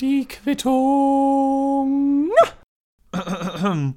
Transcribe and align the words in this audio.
Die 0.00 0.26
Quittung. 0.26 2.30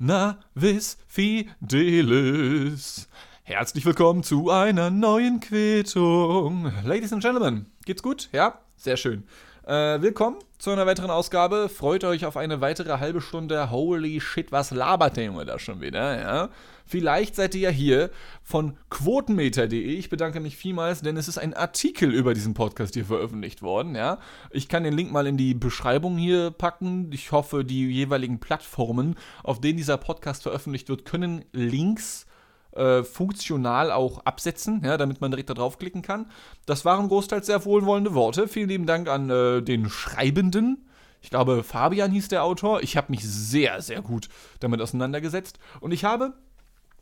Navis 0.00 0.98
Fidelis. 1.06 3.08
Herzlich 3.44 3.86
willkommen 3.86 4.24
zu 4.24 4.50
einer 4.50 4.90
neuen 4.90 5.38
Quittung. 5.38 6.72
Ladies 6.84 7.12
and 7.12 7.22
Gentlemen, 7.22 7.66
geht's 7.84 8.02
gut? 8.02 8.28
Ja? 8.32 8.58
Sehr 8.76 8.96
schön. 8.96 9.22
Äh, 9.66 10.00
willkommen 10.00 10.38
zu 10.58 10.70
einer 10.70 10.86
weiteren 10.86 11.10
Ausgabe. 11.10 11.68
Freut 11.68 12.02
euch 12.04 12.24
auf 12.24 12.38
eine 12.38 12.62
weitere 12.62 12.98
halbe 12.98 13.20
Stunde. 13.20 13.70
Holy 13.70 14.18
shit, 14.18 14.52
was 14.52 14.70
labert 14.70 15.18
der 15.18 15.24
Junge 15.24 15.44
da 15.44 15.58
schon 15.58 15.82
wieder? 15.82 16.18
Ja? 16.18 16.48
Vielleicht 16.86 17.36
seid 17.36 17.54
ihr 17.54 17.60
ja 17.60 17.68
hier 17.68 18.10
von 18.42 18.78
quotenmeter.de. 18.88 19.82
Ich 19.82 20.08
bedanke 20.08 20.40
mich 20.40 20.56
vielmals, 20.56 21.02
denn 21.02 21.18
es 21.18 21.28
ist 21.28 21.36
ein 21.36 21.52
Artikel 21.52 22.14
über 22.14 22.32
diesen 22.32 22.54
Podcast 22.54 22.94
hier 22.94 23.04
veröffentlicht 23.04 23.60
worden. 23.60 23.94
Ja? 23.94 24.18
Ich 24.50 24.70
kann 24.70 24.82
den 24.82 24.94
Link 24.94 25.12
mal 25.12 25.26
in 25.26 25.36
die 25.36 25.52
Beschreibung 25.52 26.16
hier 26.16 26.50
packen. 26.52 27.12
Ich 27.12 27.30
hoffe, 27.30 27.62
die 27.62 27.86
jeweiligen 27.90 28.40
Plattformen, 28.40 29.16
auf 29.44 29.60
denen 29.60 29.76
dieser 29.76 29.98
Podcast 29.98 30.42
veröffentlicht 30.42 30.88
wird, 30.88 31.04
können 31.04 31.44
Links 31.52 32.26
äh, 32.72 33.02
funktional 33.02 33.90
auch 33.90 34.24
absetzen, 34.24 34.82
ja, 34.84 34.96
damit 34.96 35.20
man 35.20 35.30
direkt 35.30 35.50
da 35.50 35.54
draufklicken 35.54 36.02
kann. 36.02 36.26
Das 36.66 36.84
waren 36.84 37.08
großteils 37.08 37.46
sehr 37.46 37.64
wohlwollende 37.64 38.14
Worte. 38.14 38.48
Vielen 38.48 38.68
lieben 38.68 38.86
Dank 38.86 39.08
an 39.08 39.30
äh, 39.30 39.62
den 39.62 39.88
Schreibenden. 39.88 40.86
Ich 41.22 41.30
glaube, 41.30 41.62
Fabian 41.62 42.12
hieß 42.12 42.28
der 42.28 42.44
Autor. 42.44 42.82
Ich 42.82 42.96
habe 42.96 43.10
mich 43.10 43.22
sehr, 43.24 43.82
sehr 43.82 44.02
gut 44.02 44.28
damit 44.60 44.80
auseinandergesetzt. 44.80 45.58
Und 45.80 45.92
ich 45.92 46.04
habe 46.04 46.34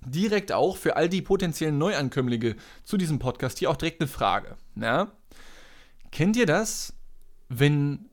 direkt 0.04 0.52
auch 0.52 0.76
für 0.76 0.96
all 0.96 1.08
die 1.08 1.22
potenziellen 1.22 1.78
Neuankömmlinge 1.78 2.56
zu 2.84 2.96
diesem 2.96 3.18
Podcast 3.18 3.58
hier 3.58 3.70
auch 3.70 3.76
direkt 3.76 4.00
eine 4.00 4.08
Frage. 4.08 4.56
Ja? 4.76 5.12
Kennt 6.10 6.36
ihr 6.36 6.46
das, 6.46 6.94
wenn 7.48 8.07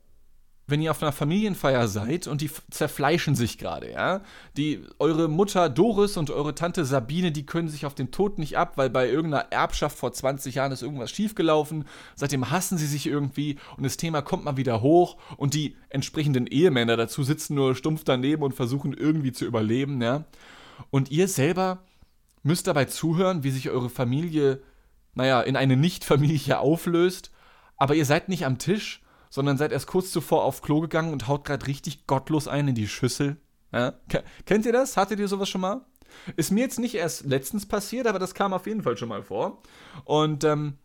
wenn 0.68 0.82
ihr 0.82 0.90
auf 0.92 1.02
einer 1.02 1.12
Familienfeier 1.12 1.88
seid 1.88 2.26
und 2.26 2.41
die 2.41 2.49
zerfleischen 2.71 3.35
sich 3.35 3.58
gerade, 3.58 3.91
ja? 3.91 4.21
Die, 4.58 4.82
eure 4.98 5.27
Mutter 5.27 5.70
Doris 5.70 6.18
und 6.18 6.32
eure 6.32 6.55
Tante 6.55 6.85
Sabine, 6.85 7.32
die 7.32 7.46
können 7.46 7.68
sich 7.70 7.85
auf 7.85 7.94
den 7.94 8.12
Tod 8.12 8.40
nicht 8.40 8.57
ab, 8.57 8.74
weil 8.76 8.90
bei 8.90 9.07
irgendeiner 9.07 9.52
Erbschaft 9.52 9.98
vor 9.98 10.12
20 10.12 10.55
Jahren 10.55 10.72
ist 10.72 10.82
irgendwas 10.82 11.12
schiefgelaufen. 11.12 11.85
Seitdem 12.16 12.49
hassen 12.49 12.80
sie 12.80 12.88
sich 12.88 13.05
irgendwie 13.05 13.57
und 13.77 13.84
das 13.84 13.98
Thema 13.98 14.24
kommt 14.24 14.44
mal 14.44 14.57
wieder 14.57 14.82
hoch 14.82 15.18
und 15.38 15.54
die 15.54 15.76
entsprechenden 15.90 16.48
Ehemänner 16.48 16.98
dazu 16.98 17.24
sitzen 17.24 17.55
nur 17.55 17.76
stumpf 17.76 18.04
daneben 18.04 18.41
und 18.41 18.55
versuchen 18.55 18.94
irgendwie 18.94 19.32
zu 19.32 19.46
überleben, 19.46 20.02
ja? 20.02 20.26
Und 20.90 21.12
ihr 21.12 21.27
selber 21.27 21.84
müsst 22.41 22.68
dabei 22.68 22.85
zuhören, 22.85 23.44
wie 23.44 23.52
sich 23.52 23.70
eure 23.70 23.90
Familie, 23.90 24.62
naja, 25.13 25.41
in 25.41 25.55
eine 25.55 25.77
Nicht-Familie 25.77 26.60
auflöst, 26.60 27.32
aber 27.77 27.94
ihr 27.94 28.05
seid 28.05 28.29
nicht 28.29 28.46
am 28.46 28.57
Tisch 28.57 29.02
sondern 29.36 29.58
seid 29.58 29.74
erst 29.74 29.88
kurz 29.88 30.12
zuvor 30.12 30.46
auf 30.46 30.62
Klo 30.62 30.80
gegangen 30.80 31.12
und 31.12 31.28
haut 31.28 31.44
gerade 31.44 31.68
richtig 31.68 32.08
gottlos 32.08 32.48
ein 32.48 32.70
in 32.70 32.76
die 32.76 32.88
Schüssel. 32.88 33.36
Ja? 33.74 33.94
Kennt 34.46 34.66
ihr 34.66 34.72
das? 34.72 34.96
Hattet 34.96 35.20
ihr 35.20 35.28
sowas 35.28 35.50
schon 35.50 35.60
mal? 35.60 35.86
Ist 36.38 36.52
mir 36.52 36.62
jetzt 36.62 36.80
nicht 36.80 36.96
erst 36.96 37.26
letztens 37.26 37.66
passiert, 37.66 38.08
aber 38.08 38.18
das 38.18 38.34
kam 38.34 38.54
auf 38.54 38.66
jeden 38.66 38.84
Fall 38.84 38.96
schon 38.96 39.10
mal 39.10 39.24
vor. 39.24 39.62
Und 40.06 40.46
ähm, 40.46 40.78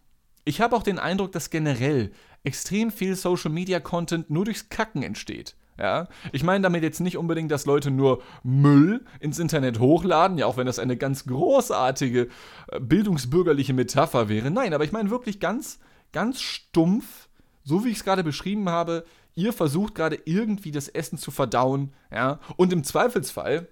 ich 0.45 0.61
habe 0.61 0.75
auch 0.75 0.83
den 0.83 0.99
Eindruck, 0.99 1.31
dass 1.31 1.51
generell 1.51 2.11
extrem 2.43 2.91
viel 2.91 3.15
Social 3.15 3.53
Media 3.53 3.79
Content 3.79 4.31
nur 4.31 4.47
durchs 4.47 4.69
Kacken 4.69 5.05
entsteht. 5.05 5.55
Ja, 5.79 6.09
ich 6.33 6.43
meine 6.43 6.65
damit 6.65 6.83
jetzt 6.83 6.99
nicht 6.99 7.17
unbedingt, 7.17 7.53
dass 7.53 7.67
Leute 7.67 7.93
nur 7.93 8.21
Müll 8.43 9.05
ins 9.21 9.39
Internet 9.39 9.79
hochladen, 9.79 10.39
ja, 10.39 10.47
auch 10.47 10.57
wenn 10.57 10.67
das 10.67 10.81
eine 10.81 10.97
ganz 10.97 11.25
großartige 11.25 12.27
äh, 12.67 12.81
bildungsbürgerliche 12.81 13.75
Metapher 13.75 14.29
wäre. 14.29 14.51
Nein, 14.51 14.75
aber 14.75 14.83
ich 14.83 14.93
meine 14.93 15.11
wirklich 15.11 15.39
ganz, 15.39 15.79
ganz 16.11 16.41
stumpf 16.41 17.30
so 17.63 17.85
wie 17.85 17.91
ich 17.91 17.99
es 17.99 18.05
gerade 18.05 18.25
beschrieben 18.25 18.69
habe, 18.69 19.05
ihr 19.35 19.53
versucht 19.53 19.95
gerade 19.95 20.19
irgendwie 20.25 20.73
das 20.73 20.89
Essen 20.89 21.19
zu 21.19 21.31
verdauen, 21.31 21.93
ja, 22.13 22.41
und 22.57 22.73
im 22.73 22.85
Zweifelsfall, 22.85 23.69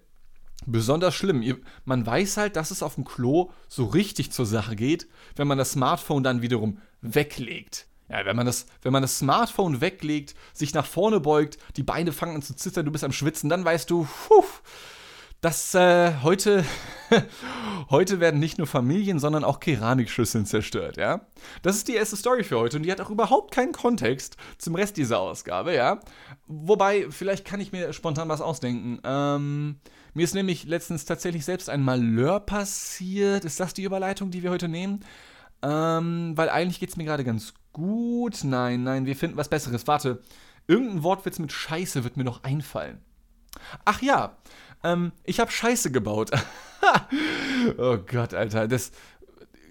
besonders 0.67 1.15
schlimm, 1.15 1.43
ihr, 1.43 1.59
man 1.85 2.05
weiß 2.07 2.37
halt, 2.37 2.57
dass 2.57 2.71
es 2.71 2.83
auf 2.83 2.95
dem 2.95 3.05
Klo 3.05 3.51
so 3.69 3.87
richtig 3.87 4.33
zur 4.33 4.47
Sache 4.47 4.77
geht, 4.77 5.09
wenn 5.37 5.49
man 5.49 5.59
das 5.59 5.73
Smartphone 5.73 6.23
dann 6.23 6.43
wiederum 6.43 6.79
weglegt. 7.01 7.87
Ja, 8.09 8.25
wenn 8.25 8.37
man, 8.37 8.47
das, 8.47 8.67
wenn 8.83 8.93
man 8.93 9.03
das 9.03 9.19
Smartphone 9.19 9.83
weglegt, 9.83 10.35
sich 10.55 10.73
nach 10.73 10.87
vorne 10.87 11.21
beugt, 11.21 11.59
die 11.77 11.83
Beine 11.83 12.13
fangen 12.13 12.37
an 12.37 12.43
zu 12.43 12.57
zittern, 12.57 12.87
du 12.87 12.93
bist 12.93 13.05
am 13.05 13.13
Schwitzen, 13.13 13.51
dann 13.51 13.65
weißt 13.65 13.91
du, 13.91 14.09
puh, 14.29 14.45
dass 15.41 15.75
äh, 15.75 16.15
heute, 16.23 16.65
heute 17.91 18.19
werden 18.19 18.41
nicht 18.41 18.59
nur 18.59 18.67
Familien, 18.67 19.19
sondern 19.19 19.45
auch 19.45 19.61
Keramikschüsseln 19.61 20.47
zerstört, 20.47 20.97
ja. 20.97 21.21
Das 21.63 21.77
ist 21.77 21.89
die 21.89 21.95
erste 21.95 22.17
Story 22.17 22.43
für 22.43 22.59
heute 22.59 22.77
und 22.77 22.83
die 22.83 22.91
hat 22.91 23.01
auch 23.01 23.11
überhaupt 23.11 23.55
keinen 23.55 23.73
Kontext 23.73 24.37
zum 24.59 24.75
Rest 24.75 24.97
dieser 24.97 25.21
Ausgabe, 25.21 25.75
ja. 25.75 26.01
Wobei, 26.47 27.07
vielleicht 27.11 27.45
kann 27.45 27.61
ich 27.61 27.71
mir 27.71 27.93
spontan 27.93 28.29
was 28.29 28.41
ausdenken. 28.41 29.01
Ähm, 29.05 29.81
mir 30.15 30.25
ist 30.25 30.35
nämlich 30.35 30.65
letztens 30.65 31.05
tatsächlich 31.05 31.45
selbst 31.45 31.71
ein 31.71 31.83
Malheur 31.83 32.41
passiert. 32.41 33.45
Ist 33.45 33.61
das 33.61 33.75
die 33.75 33.85
Überleitung, 33.85 34.31
die 34.33 34.43
wir 34.43 34.51
heute 34.51 34.69
nehmen? 34.69 35.05
Ähm, 35.63 36.33
weil 36.37 36.49
eigentlich 36.51 36.81
geht 36.81 36.91
es 36.91 36.97
mir 36.97 37.05
gerade 37.05 37.25
ganz 37.25 37.55
gut. 37.73 38.43
Nein, 38.43 38.83
nein, 38.83 39.07
wir 39.07 39.15
finden 39.15 39.37
was 39.37 39.49
Besseres. 39.49 39.87
Warte, 39.87 40.23
irgendein 40.67 41.05
Wortwitz 41.05 41.39
mit 41.39 41.53
Scheiße 41.53 42.03
wird 42.03 42.17
mir 42.17 42.25
noch 42.25 42.43
einfallen. 42.43 43.01
Ach 43.85 44.03
ja, 44.03 44.37
ähm, 44.85 45.13
ich 45.25 45.41
habe 45.41 45.51
Scheiße 45.51 45.91
gebaut. 45.91 46.31
oh 47.79 47.99
Gott, 48.07 48.35
Alter. 48.35 48.69
Das, 48.69 48.93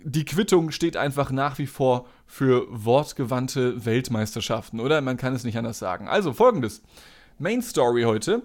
die 0.04 0.26
Quittung 0.26 0.72
steht 0.72 0.98
einfach 0.98 1.32
nach 1.32 1.58
wie 1.58 1.68
vor 1.68 2.08
für 2.26 2.68
wortgewandte 2.70 3.86
Weltmeisterschaften, 3.86 4.80
oder? 4.80 5.02
Man 5.02 5.18
kann 5.18 5.34
es 5.34 5.44
nicht 5.44 5.58
anders 5.58 5.80
sagen. 5.80 6.08
Also 6.08 6.34
folgendes. 6.34 6.82
Main 7.40 7.62
Story 7.62 8.04
heute. 8.04 8.44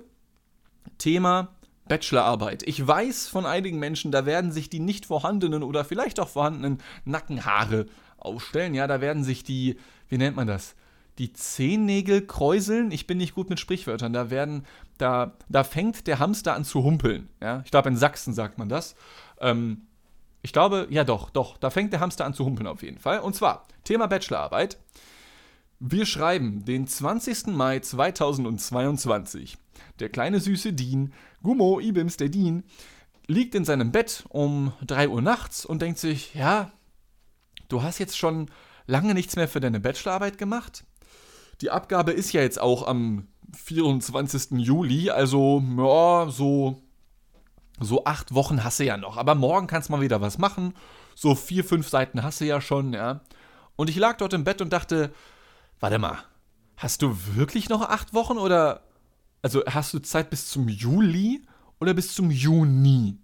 Thema 0.98 1.48
Bachelorarbeit. 1.88 2.62
Ich 2.62 2.86
weiß 2.86 3.28
von 3.28 3.44
einigen 3.44 3.78
Menschen, 3.78 4.12
da 4.12 4.24
werden 4.24 4.52
sich 4.52 4.70
die 4.70 4.80
nicht 4.80 5.06
vorhandenen 5.06 5.62
oder 5.62 5.84
vielleicht 5.84 6.20
auch 6.20 6.28
vorhandenen 6.28 6.78
Nackenhaare 7.04 7.86
aufstellen. 8.18 8.74
Ja, 8.74 8.86
da 8.86 9.00
werden 9.00 9.24
sich 9.24 9.42
die, 9.42 9.76
wie 10.08 10.18
nennt 10.18 10.36
man 10.36 10.46
das? 10.46 10.74
Die 11.18 11.32
Zehennägel 11.32 12.26
kräuseln. 12.26 12.90
Ich 12.90 13.06
bin 13.06 13.18
nicht 13.18 13.34
gut 13.34 13.50
mit 13.50 13.60
Sprichwörtern. 13.60 14.12
Da 14.12 14.30
werden 14.30 14.64
da, 14.98 15.36
da 15.48 15.64
fängt 15.64 16.06
der 16.06 16.18
Hamster 16.18 16.54
an 16.54 16.64
zu 16.64 16.82
humpeln. 16.84 17.28
Ja? 17.40 17.62
Ich 17.64 17.70
glaube, 17.70 17.88
in 17.88 17.96
Sachsen 17.96 18.34
sagt 18.34 18.58
man 18.58 18.68
das. 18.68 18.94
Ähm, 19.40 19.82
ich 20.42 20.52
glaube, 20.52 20.88
ja 20.90 21.04
doch, 21.04 21.30
doch, 21.30 21.56
da 21.56 21.70
fängt 21.70 21.92
der 21.92 22.00
Hamster 22.00 22.24
an 22.24 22.34
zu 22.34 22.44
humpeln 22.44 22.66
auf 22.66 22.82
jeden 22.82 22.98
Fall. 22.98 23.20
Und 23.20 23.34
zwar, 23.34 23.66
Thema 23.84 24.06
Bachelorarbeit. 24.06 24.78
Wir 25.78 26.06
schreiben 26.06 26.64
den 26.64 26.86
20. 26.86 27.48
Mai 27.48 27.80
2022. 27.80 29.58
Der 29.98 30.08
kleine 30.08 30.40
süße 30.40 30.72
Dean, 30.72 31.12
Gummo 31.42 31.80
Ibims 31.80 32.16
der 32.16 32.28
Dean, 32.28 32.62
liegt 33.26 33.54
in 33.54 33.64
seinem 33.64 33.90
Bett 33.92 34.24
um 34.28 34.72
3 34.86 35.08
Uhr 35.08 35.22
nachts 35.22 35.64
und 35.64 35.82
denkt 35.82 35.98
sich, 35.98 36.34
ja, 36.34 36.70
du 37.68 37.82
hast 37.82 37.98
jetzt 37.98 38.16
schon 38.16 38.50
lange 38.86 39.14
nichts 39.14 39.36
mehr 39.36 39.48
für 39.48 39.60
deine 39.60 39.80
Bachelorarbeit 39.80 40.38
gemacht. 40.38 40.84
Die 41.62 41.70
Abgabe 41.70 42.10
ist 42.10 42.32
ja 42.32 42.42
jetzt 42.42 42.60
auch 42.60 42.86
am 42.86 43.28
24. 43.56 44.58
Juli, 44.58 45.10
also 45.10 45.62
ja, 45.76 46.28
so, 46.28 46.82
so 47.78 48.04
acht 48.04 48.34
Wochen 48.34 48.64
hast 48.64 48.80
du 48.80 48.84
ja 48.84 48.96
noch. 48.96 49.16
Aber 49.16 49.36
morgen 49.36 49.68
kannst 49.68 49.88
du 49.88 49.92
mal 49.92 50.00
wieder 50.00 50.20
was 50.20 50.38
machen. 50.38 50.74
So 51.14 51.36
vier, 51.36 51.64
fünf 51.64 51.88
Seiten 51.88 52.24
hast 52.24 52.40
du 52.40 52.46
ja 52.46 52.60
schon, 52.60 52.92
ja. 52.92 53.20
Und 53.76 53.88
ich 53.88 53.96
lag 53.96 54.16
dort 54.16 54.32
im 54.32 54.42
Bett 54.42 54.60
und 54.60 54.72
dachte, 54.72 55.12
warte 55.78 55.98
mal, 55.98 56.18
hast 56.76 57.02
du 57.02 57.16
wirklich 57.34 57.68
noch 57.68 57.82
acht 57.82 58.12
Wochen 58.12 58.38
oder, 58.38 58.82
also 59.40 59.62
hast 59.66 59.94
du 59.94 60.00
Zeit 60.00 60.30
bis 60.30 60.48
zum 60.48 60.68
Juli 60.68 61.46
oder 61.78 61.94
bis 61.94 62.12
zum 62.12 62.32
Juni? 62.32 63.18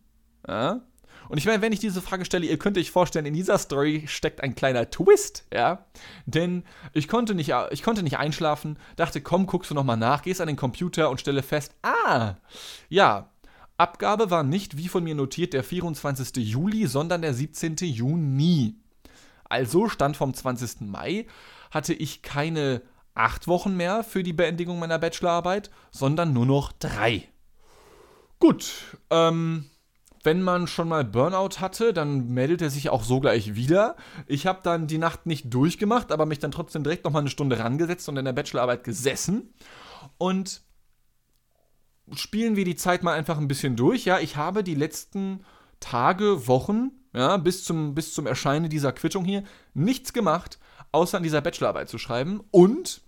Ja? 0.47 0.81
Und 1.28 1.39
ich 1.39 1.47
meine, 1.47 1.62
wenn 1.62 1.72
ich 1.72 1.81
diese 1.81 2.03
Frage 2.03 2.25
stelle, 2.25 2.47
ihr 2.47 2.59
könnt 2.59 2.78
euch 2.78 2.91
vorstellen, 2.91 3.27
in 3.27 3.34
dieser 3.34 3.59
Story 3.59 4.05
steckt 4.06 4.43
ein 4.43 4.55
kleiner 4.55 4.91
Twist, 4.91 5.44
ja. 5.53 5.87
Denn 6.27 6.65
ich 6.93 7.09
konnte 7.09 7.34
nicht, 7.34 7.53
ich 7.71 7.83
konnte 7.83 8.03
nicht 8.03 8.19
einschlafen, 8.19 8.78
dachte, 8.97 9.21
komm, 9.21 9.47
guckst 9.47 9.71
du 9.71 9.75
nochmal 9.75 9.97
nach, 9.97 10.22
gehst 10.22 10.41
an 10.41 10.47
den 10.47 10.57
Computer 10.57 11.10
und 11.10 11.21
stelle 11.21 11.42
fest, 11.42 11.75
ah, 11.83 12.34
ja, 12.89 13.30
Abgabe 13.78 14.30
war 14.30 14.42
nicht, 14.42 14.77
wie 14.77 14.89
von 14.89 15.04
mir 15.04 15.15
notiert, 15.15 15.53
der 15.53 15.63
24. 15.63 16.36
Juli, 16.36 16.86
sondern 16.86 17.22
der 17.22 17.33
17. 17.33 17.77
Juni. 17.77 18.74
Also 19.45 19.89
stand 19.89 20.16
vom 20.16 20.34
20. 20.34 20.81
Mai, 20.81 21.27
hatte 21.71 21.95
ich 21.95 22.22
keine 22.22 22.83
acht 23.15 23.47
Wochen 23.47 23.77
mehr 23.77 24.03
für 24.03 24.22
die 24.22 24.33
Beendigung 24.33 24.78
meiner 24.78 24.98
Bachelorarbeit, 24.98 25.71
sondern 25.91 26.33
nur 26.33 26.47
noch 26.47 26.72
drei. 26.72 27.28
Gut, 28.41 28.98
ähm, 29.10 29.71
wenn 30.24 30.42
man 30.42 30.66
schon 30.66 30.88
mal 30.88 31.04
Burnout 31.04 31.60
hatte, 31.60 31.92
dann 31.92 32.28
meldet 32.28 32.62
er 32.62 32.70
sich 32.70 32.91
auch 32.91 33.04
so 33.04 33.20
gleich 33.20 33.54
wieder. 33.54 33.97
Ich 34.26 34.47
habe 34.47 34.60
dann 34.62 34.86
die 34.86 34.98
Nacht 34.98 35.26
nicht 35.26 35.53
durchgemacht, 35.53 36.12
aber 36.12 36.26
mich 36.26 36.38
dann 36.38 36.50
trotzdem 36.50 36.82
direkt 36.82 37.04
noch 37.04 37.12
mal 37.12 37.20
eine 37.20 37.30
Stunde 37.30 37.59
rangesetzt 37.59 38.09
und 38.09 38.16
in 38.16 38.24
der 38.24 38.32
Bachelorarbeit 38.32 38.84
gesessen. 38.84 39.54
Und 40.16 40.62
spielen 42.15 42.56
wir 42.56 42.65
die 42.65 42.76
Zeit 42.76 43.03
mal 43.03 43.15
einfach 43.15 43.38
ein 43.38 43.48
bisschen 43.48 43.76
durch. 43.76 44.04
Ja, 44.04 44.18
ich 44.18 44.36
habe 44.36 44.65
die 44.65 44.74
letzten 44.74 45.44
Tage, 45.80 46.47
Wochen, 46.48 46.91
ja, 47.14 47.36
bis 47.36 47.64
zum, 47.64 47.94
bis 47.94 48.14
zum 48.14 48.26
Erscheinen 48.26 48.71
dieser 48.71 48.92
Quittung 48.92 49.24
hier 49.24 49.44
nichts 49.74 50.12
gemacht, 50.12 50.59
außer 50.92 51.18
an 51.18 51.22
dieser 51.22 51.41
Bachelorarbeit 51.41 51.88
zu 51.88 51.98
schreiben. 51.98 52.42
Und 52.50 53.03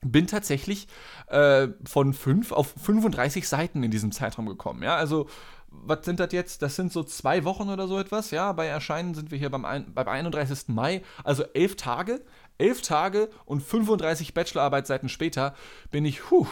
bin 0.00 0.26
tatsächlich 0.26 0.86
äh, 1.26 1.68
von 1.84 2.12
5 2.12 2.52
auf 2.52 2.74
35 2.82 3.48
Seiten 3.48 3.82
in 3.82 3.90
diesem 3.90 4.12
Zeitraum 4.12 4.46
gekommen. 4.46 4.82
Ja, 4.82 4.96
also 4.96 5.28
was 5.70 6.04
sind 6.04 6.20
das 6.20 6.32
jetzt? 6.32 6.62
Das 6.62 6.76
sind 6.76 6.92
so 6.92 7.02
zwei 7.02 7.44
Wochen 7.44 7.68
oder 7.68 7.86
so 7.88 7.98
etwas. 7.98 8.30
Ja, 8.30 8.52
bei 8.52 8.66
Erscheinen 8.66 9.14
sind 9.14 9.30
wir 9.30 9.38
hier 9.38 9.50
beim, 9.50 9.64
ein, 9.64 9.92
beim 9.92 10.08
31. 10.08 10.68
Mai, 10.68 11.02
also 11.24 11.44
elf 11.54 11.76
Tage. 11.76 12.22
Elf 12.56 12.82
Tage 12.82 13.28
und 13.44 13.62
35 13.62 14.34
Bachelorarbeitsseiten 14.34 15.08
später 15.08 15.54
bin 15.90 16.04
ich, 16.04 16.20
puh, 16.22 16.46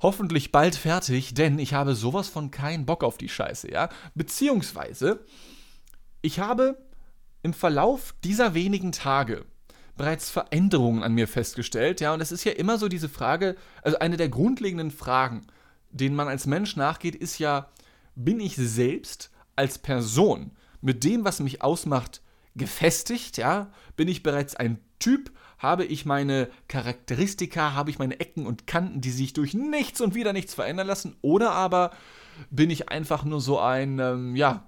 hoffentlich 0.00 0.50
bald 0.50 0.74
fertig, 0.74 1.34
denn 1.34 1.58
ich 1.58 1.74
habe 1.74 1.94
sowas 1.94 2.28
von 2.28 2.50
keinen 2.50 2.86
Bock 2.86 3.04
auf 3.04 3.16
die 3.16 3.28
Scheiße, 3.28 3.70
ja. 3.70 3.90
Beziehungsweise, 4.14 5.24
ich 6.22 6.40
habe 6.40 6.78
im 7.42 7.52
Verlauf 7.52 8.14
dieser 8.24 8.54
wenigen 8.54 8.92
Tage 8.92 9.44
bereits 10.00 10.30
Veränderungen 10.30 11.02
an 11.02 11.12
mir 11.12 11.28
festgestellt, 11.28 12.00
ja, 12.00 12.14
und 12.14 12.22
es 12.22 12.32
ist 12.32 12.44
ja 12.44 12.52
immer 12.52 12.78
so 12.78 12.88
diese 12.88 13.10
Frage, 13.10 13.54
also 13.82 13.98
eine 13.98 14.16
der 14.16 14.30
grundlegenden 14.30 14.90
Fragen, 14.90 15.46
denen 15.90 16.16
man 16.16 16.26
als 16.26 16.46
Mensch 16.46 16.74
nachgeht, 16.74 17.14
ist 17.14 17.38
ja, 17.38 17.68
bin 18.14 18.40
ich 18.40 18.56
selbst 18.56 19.30
als 19.56 19.76
Person 19.76 20.52
mit 20.80 21.04
dem, 21.04 21.26
was 21.26 21.40
mich 21.40 21.60
ausmacht, 21.60 22.22
gefestigt, 22.56 23.36
ja? 23.36 23.70
Bin 23.94 24.08
ich 24.08 24.22
bereits 24.22 24.56
ein 24.56 24.78
Typ? 25.00 25.32
Habe 25.58 25.84
ich 25.84 26.06
meine 26.06 26.48
Charakteristika, 26.68 27.74
habe 27.74 27.90
ich 27.90 27.98
meine 27.98 28.20
Ecken 28.20 28.46
und 28.46 28.66
Kanten, 28.66 29.02
die 29.02 29.10
sich 29.10 29.34
durch 29.34 29.52
nichts 29.52 30.00
und 30.00 30.14
wieder 30.14 30.32
nichts 30.32 30.54
verändern 30.54 30.86
lassen? 30.86 31.16
Oder 31.20 31.52
aber 31.52 31.90
bin 32.48 32.70
ich 32.70 32.88
einfach 32.88 33.24
nur 33.24 33.42
so 33.42 33.60
ein, 33.60 33.98
ähm, 33.98 34.34
ja, 34.34 34.66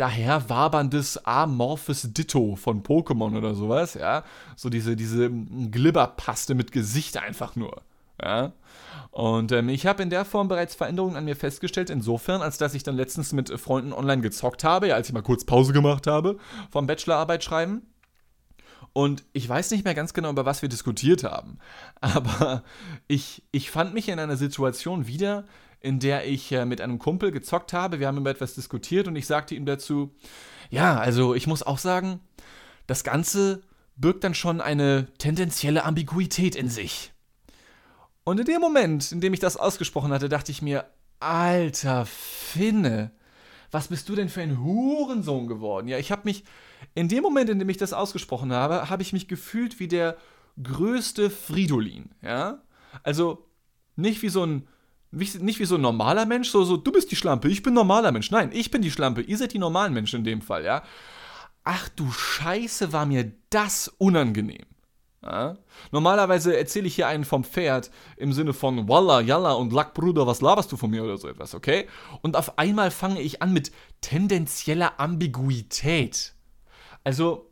daher 0.00 0.48
waberndes 0.48 1.24
amorphes 1.24 2.12
Ditto 2.12 2.56
von 2.56 2.82
Pokémon 2.82 3.36
oder 3.36 3.54
sowas, 3.54 3.94
ja? 3.94 4.24
So 4.56 4.70
diese, 4.70 4.96
diese 4.96 5.30
Glibberpaste 5.30 6.54
mit 6.54 6.72
Gesicht 6.72 7.16
einfach 7.16 7.56
nur, 7.56 7.82
ja? 8.22 8.52
Und 9.10 9.52
ähm, 9.52 9.68
ich 9.68 9.86
habe 9.86 10.02
in 10.02 10.10
der 10.10 10.24
Form 10.24 10.48
bereits 10.48 10.74
Veränderungen 10.74 11.16
an 11.16 11.24
mir 11.24 11.36
festgestellt, 11.36 11.90
insofern, 11.90 12.42
als 12.42 12.58
dass 12.58 12.74
ich 12.74 12.82
dann 12.82 12.96
letztens 12.96 13.32
mit 13.32 13.50
Freunden 13.58 13.92
online 13.92 14.22
gezockt 14.22 14.64
habe, 14.64 14.88
ja, 14.88 14.94
als 14.94 15.08
ich 15.08 15.14
mal 15.14 15.22
kurz 15.22 15.44
Pause 15.44 15.72
gemacht 15.72 16.06
habe 16.06 16.38
vom 16.70 16.86
Bachelorarbeit 16.86 17.42
schreiben. 17.42 17.82
Und 18.92 19.24
ich 19.32 19.48
weiß 19.48 19.70
nicht 19.70 19.84
mehr 19.84 19.94
ganz 19.94 20.12
genau, 20.14 20.30
über 20.30 20.44
was 20.44 20.62
wir 20.62 20.68
diskutiert 20.68 21.24
haben. 21.24 21.58
Aber 22.00 22.62
ich, 23.06 23.42
ich 23.52 23.70
fand 23.70 23.94
mich 23.94 24.08
in 24.08 24.18
einer 24.18 24.36
Situation 24.36 25.06
wieder, 25.06 25.44
in 25.80 26.00
der 26.00 26.26
ich 26.26 26.52
äh, 26.52 26.64
mit 26.64 26.80
einem 26.80 26.98
Kumpel 26.98 27.30
gezockt 27.30 27.72
habe. 27.72 28.00
Wir 28.00 28.06
haben 28.06 28.18
über 28.18 28.30
etwas 28.30 28.54
diskutiert 28.54 29.08
und 29.08 29.16
ich 29.16 29.26
sagte 29.26 29.54
ihm 29.54 29.66
dazu, 29.66 30.14
ja, 30.70 30.98
also 30.98 31.34
ich 31.34 31.46
muss 31.46 31.62
auch 31.62 31.78
sagen, 31.78 32.20
das 32.86 33.04
Ganze 33.04 33.62
birgt 33.96 34.24
dann 34.24 34.34
schon 34.34 34.60
eine 34.60 35.08
tendenzielle 35.18 35.84
Ambiguität 35.84 36.56
in 36.56 36.68
sich. 36.68 37.12
Und 38.24 38.40
in 38.40 38.46
dem 38.46 38.60
Moment, 38.60 39.10
in 39.12 39.20
dem 39.20 39.32
ich 39.32 39.40
das 39.40 39.56
ausgesprochen 39.56 40.12
hatte, 40.12 40.28
dachte 40.28 40.52
ich 40.52 40.62
mir, 40.62 40.84
alter 41.20 42.06
Finne, 42.06 43.10
was 43.70 43.88
bist 43.88 44.08
du 44.08 44.14
denn 44.14 44.28
für 44.28 44.42
ein 44.42 44.62
Hurensohn 44.62 45.46
geworden? 45.46 45.88
Ja, 45.88 45.98
ich 45.98 46.10
habe 46.10 46.22
mich, 46.24 46.44
in 46.94 47.08
dem 47.08 47.22
Moment, 47.22 47.50
in 47.50 47.58
dem 47.58 47.68
ich 47.68 47.76
das 47.76 47.92
ausgesprochen 47.92 48.52
habe, 48.52 48.88
habe 48.88 49.02
ich 49.02 49.12
mich 49.12 49.28
gefühlt 49.28 49.80
wie 49.80 49.88
der 49.88 50.16
größte 50.62 51.30
Fridolin, 51.30 52.10
ja? 52.22 52.62
Also 53.02 53.46
nicht 53.96 54.22
wie 54.22 54.28
so 54.28 54.44
ein 54.44 54.68
nicht 55.10 55.58
wie 55.58 55.64
so 55.64 55.76
ein 55.76 55.80
normaler 55.80 56.26
Mensch, 56.26 56.50
so, 56.50 56.64
so, 56.64 56.76
du 56.76 56.92
bist 56.92 57.10
die 57.10 57.16
Schlampe, 57.16 57.48
ich 57.48 57.62
bin 57.62 57.74
normaler 57.74 58.12
Mensch. 58.12 58.30
Nein, 58.30 58.50
ich 58.52 58.70
bin 58.70 58.82
die 58.82 58.90
Schlampe, 58.90 59.22
ihr 59.22 59.38
seid 59.38 59.52
die 59.52 59.58
normalen 59.58 59.94
Menschen 59.94 60.20
in 60.20 60.24
dem 60.24 60.42
Fall, 60.42 60.64
ja. 60.64 60.82
Ach 61.64 61.88
du 61.90 62.10
Scheiße, 62.10 62.92
war 62.92 63.06
mir 63.06 63.32
das 63.50 63.88
unangenehm. 63.98 64.66
Ja? 65.22 65.56
Normalerweise 65.90 66.56
erzähle 66.56 66.86
ich 66.86 66.94
hier 66.94 67.08
einen 67.08 67.24
vom 67.24 67.44
Pferd 67.44 67.90
im 68.16 68.32
Sinne 68.32 68.52
von 68.52 68.88
Walla, 68.88 69.20
Yalla 69.20 69.52
und 69.52 69.72
Lack, 69.72 69.94
Bruder, 69.94 70.26
was 70.26 70.40
laberst 70.40 70.70
du 70.72 70.76
von 70.76 70.90
mir 70.90 71.04
oder 71.04 71.18
so 71.18 71.28
etwas, 71.28 71.54
okay? 71.54 71.86
Und 72.22 72.36
auf 72.36 72.58
einmal 72.58 72.90
fange 72.90 73.20
ich 73.20 73.42
an 73.42 73.52
mit 73.52 73.72
tendenzieller 74.00 74.98
Ambiguität. 75.00 76.34
Also, 77.04 77.50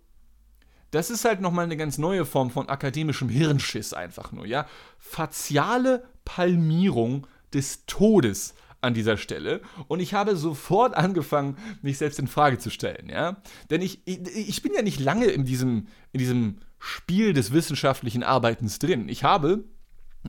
das 0.91 1.11
ist 1.11 1.25
halt 1.25 1.41
nochmal 1.41 1.65
eine 1.65 1.77
ganz 1.77 1.99
neue 1.99 2.25
Form 2.25 2.51
von 2.51 2.69
akademischem 2.69 3.29
Hirnschiss 3.29 3.93
einfach 3.93 4.33
nur, 4.33 4.47
ja? 4.47 4.67
Faziale 4.99 6.05
Palmierung 6.25 7.27
des 7.53 7.87
Todes 7.87 8.55
an 8.81 8.95
dieser 8.95 9.17
Stelle 9.17 9.61
und 9.89 10.01
ich 10.01 10.15
habe 10.15 10.37
sofort 10.37 10.95
angefangen, 10.95 11.57
mich 11.83 11.99
selbst 11.99 12.19
in 12.19 12.29
Frage 12.29 12.59
zu 12.59 12.71
stellen, 12.71 13.09
ja? 13.09 13.43
Denn 13.71 13.83
ich, 13.83 14.01
ich, 14.05 14.21
ich 14.37 14.63
bin 14.63 14.73
ja 14.75 14.83
nicht 14.83 15.01
lange 15.01 15.27
in 15.27 15.45
diesem, 15.45 15.89
in 16.13 16.19
diesem 16.19 16.59
Spiel 16.79 17.33
des 17.33 17.53
wissenschaftlichen 17.53 18.23
Arbeitens 18.23 18.79
drin. 18.79 19.09
Ich 19.09 19.25
habe, 19.25 19.65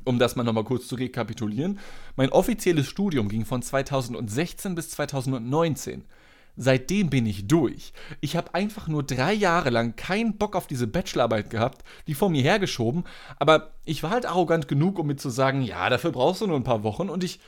um 0.05 0.17
das 0.17 0.35
mal 0.35 0.43
nochmal 0.43 0.63
kurz 0.63 0.87
zu 0.87 0.95
rekapitulieren, 0.95 1.79
mein 2.15 2.29
offizielles 2.29 2.87
Studium 2.87 3.29
ging 3.29 3.45
von 3.45 3.61
2016 3.61 4.75
bis 4.75 4.89
2019. 4.91 6.05
Seitdem 6.59 7.11
bin 7.11 7.27
ich 7.27 7.47
durch. 7.47 7.93
Ich 8.19 8.35
habe 8.35 8.55
einfach 8.55 8.87
nur 8.87 9.03
drei 9.03 9.31
Jahre 9.31 9.69
lang 9.69 9.95
keinen 9.95 10.37
Bock 10.37 10.55
auf 10.55 10.65
diese 10.65 10.87
Bachelorarbeit 10.87 11.51
gehabt, 11.51 11.83
die 12.07 12.15
vor 12.15 12.31
mir 12.31 12.41
hergeschoben, 12.41 13.03
aber 13.37 13.75
ich 13.85 14.01
war 14.01 14.09
halt 14.09 14.25
arrogant 14.25 14.67
genug, 14.67 14.97
um 14.97 15.05
mir 15.05 15.17
zu 15.17 15.29
sagen, 15.29 15.61
ja, 15.61 15.87
dafür 15.89 16.11
brauchst 16.11 16.41
du 16.41 16.47
nur 16.47 16.57
ein 16.57 16.63
paar 16.63 16.81
Wochen 16.81 17.09
und 17.09 17.23
ich 17.23 17.39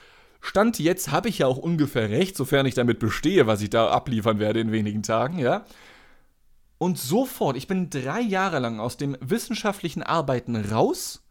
stand 0.42 0.78
jetzt, 0.78 1.12
habe 1.12 1.28
ich 1.28 1.40
ja 1.40 1.48
auch 1.48 1.58
ungefähr 1.58 2.10
recht, 2.12 2.38
sofern 2.38 2.68
ich 2.68 2.76
damit 2.76 3.00
bestehe, 3.00 3.48
was 3.48 3.62
ich 3.62 3.72
da 3.72 3.90
abliefern 3.90 4.38
werde 4.40 4.60
in 4.60 4.72
wenigen 4.72 5.02
Tagen, 5.02 5.40
ja. 5.40 5.66
Und 6.78 6.98
sofort, 6.98 7.58
ich 7.58 7.68
bin 7.68 7.90
drei 7.90 8.22
Jahre 8.22 8.60
lang 8.60 8.80
aus 8.80 8.96
dem 8.96 9.18
wissenschaftlichen 9.20 10.04
Arbeiten 10.04 10.56
raus 10.56 11.24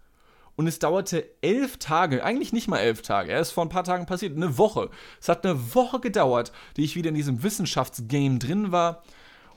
und 0.58 0.66
es 0.66 0.80
dauerte 0.80 1.24
elf 1.40 1.76
Tage, 1.76 2.24
eigentlich 2.24 2.52
nicht 2.52 2.66
mal 2.66 2.80
elf 2.80 3.00
Tage, 3.00 3.30
er 3.30 3.40
ist 3.40 3.52
vor 3.52 3.64
ein 3.64 3.68
paar 3.68 3.84
Tagen 3.84 4.06
passiert, 4.06 4.36
eine 4.36 4.58
Woche. 4.58 4.90
Es 5.20 5.28
hat 5.28 5.46
eine 5.46 5.72
Woche 5.72 6.00
gedauert, 6.00 6.50
die 6.76 6.82
ich 6.82 6.96
wieder 6.96 7.10
in 7.10 7.14
diesem 7.14 7.44
Wissenschaftsgame 7.44 8.40
drin 8.40 8.72
war 8.72 9.04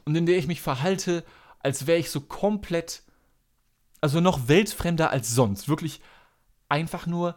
und 0.06 0.16
in 0.16 0.28
der 0.28 0.38
ich 0.38 0.46
mich 0.46 0.62
verhalte, 0.62 1.24
als 1.58 1.88
wäre 1.88 1.98
ich 1.98 2.12
so 2.12 2.22
komplett, 2.22 3.02
also 4.00 4.22
noch 4.22 4.48
weltfremder 4.48 5.10
als 5.10 5.34
sonst. 5.34 5.68
Wirklich 5.68 6.02
einfach 6.70 7.08
nur 7.08 7.36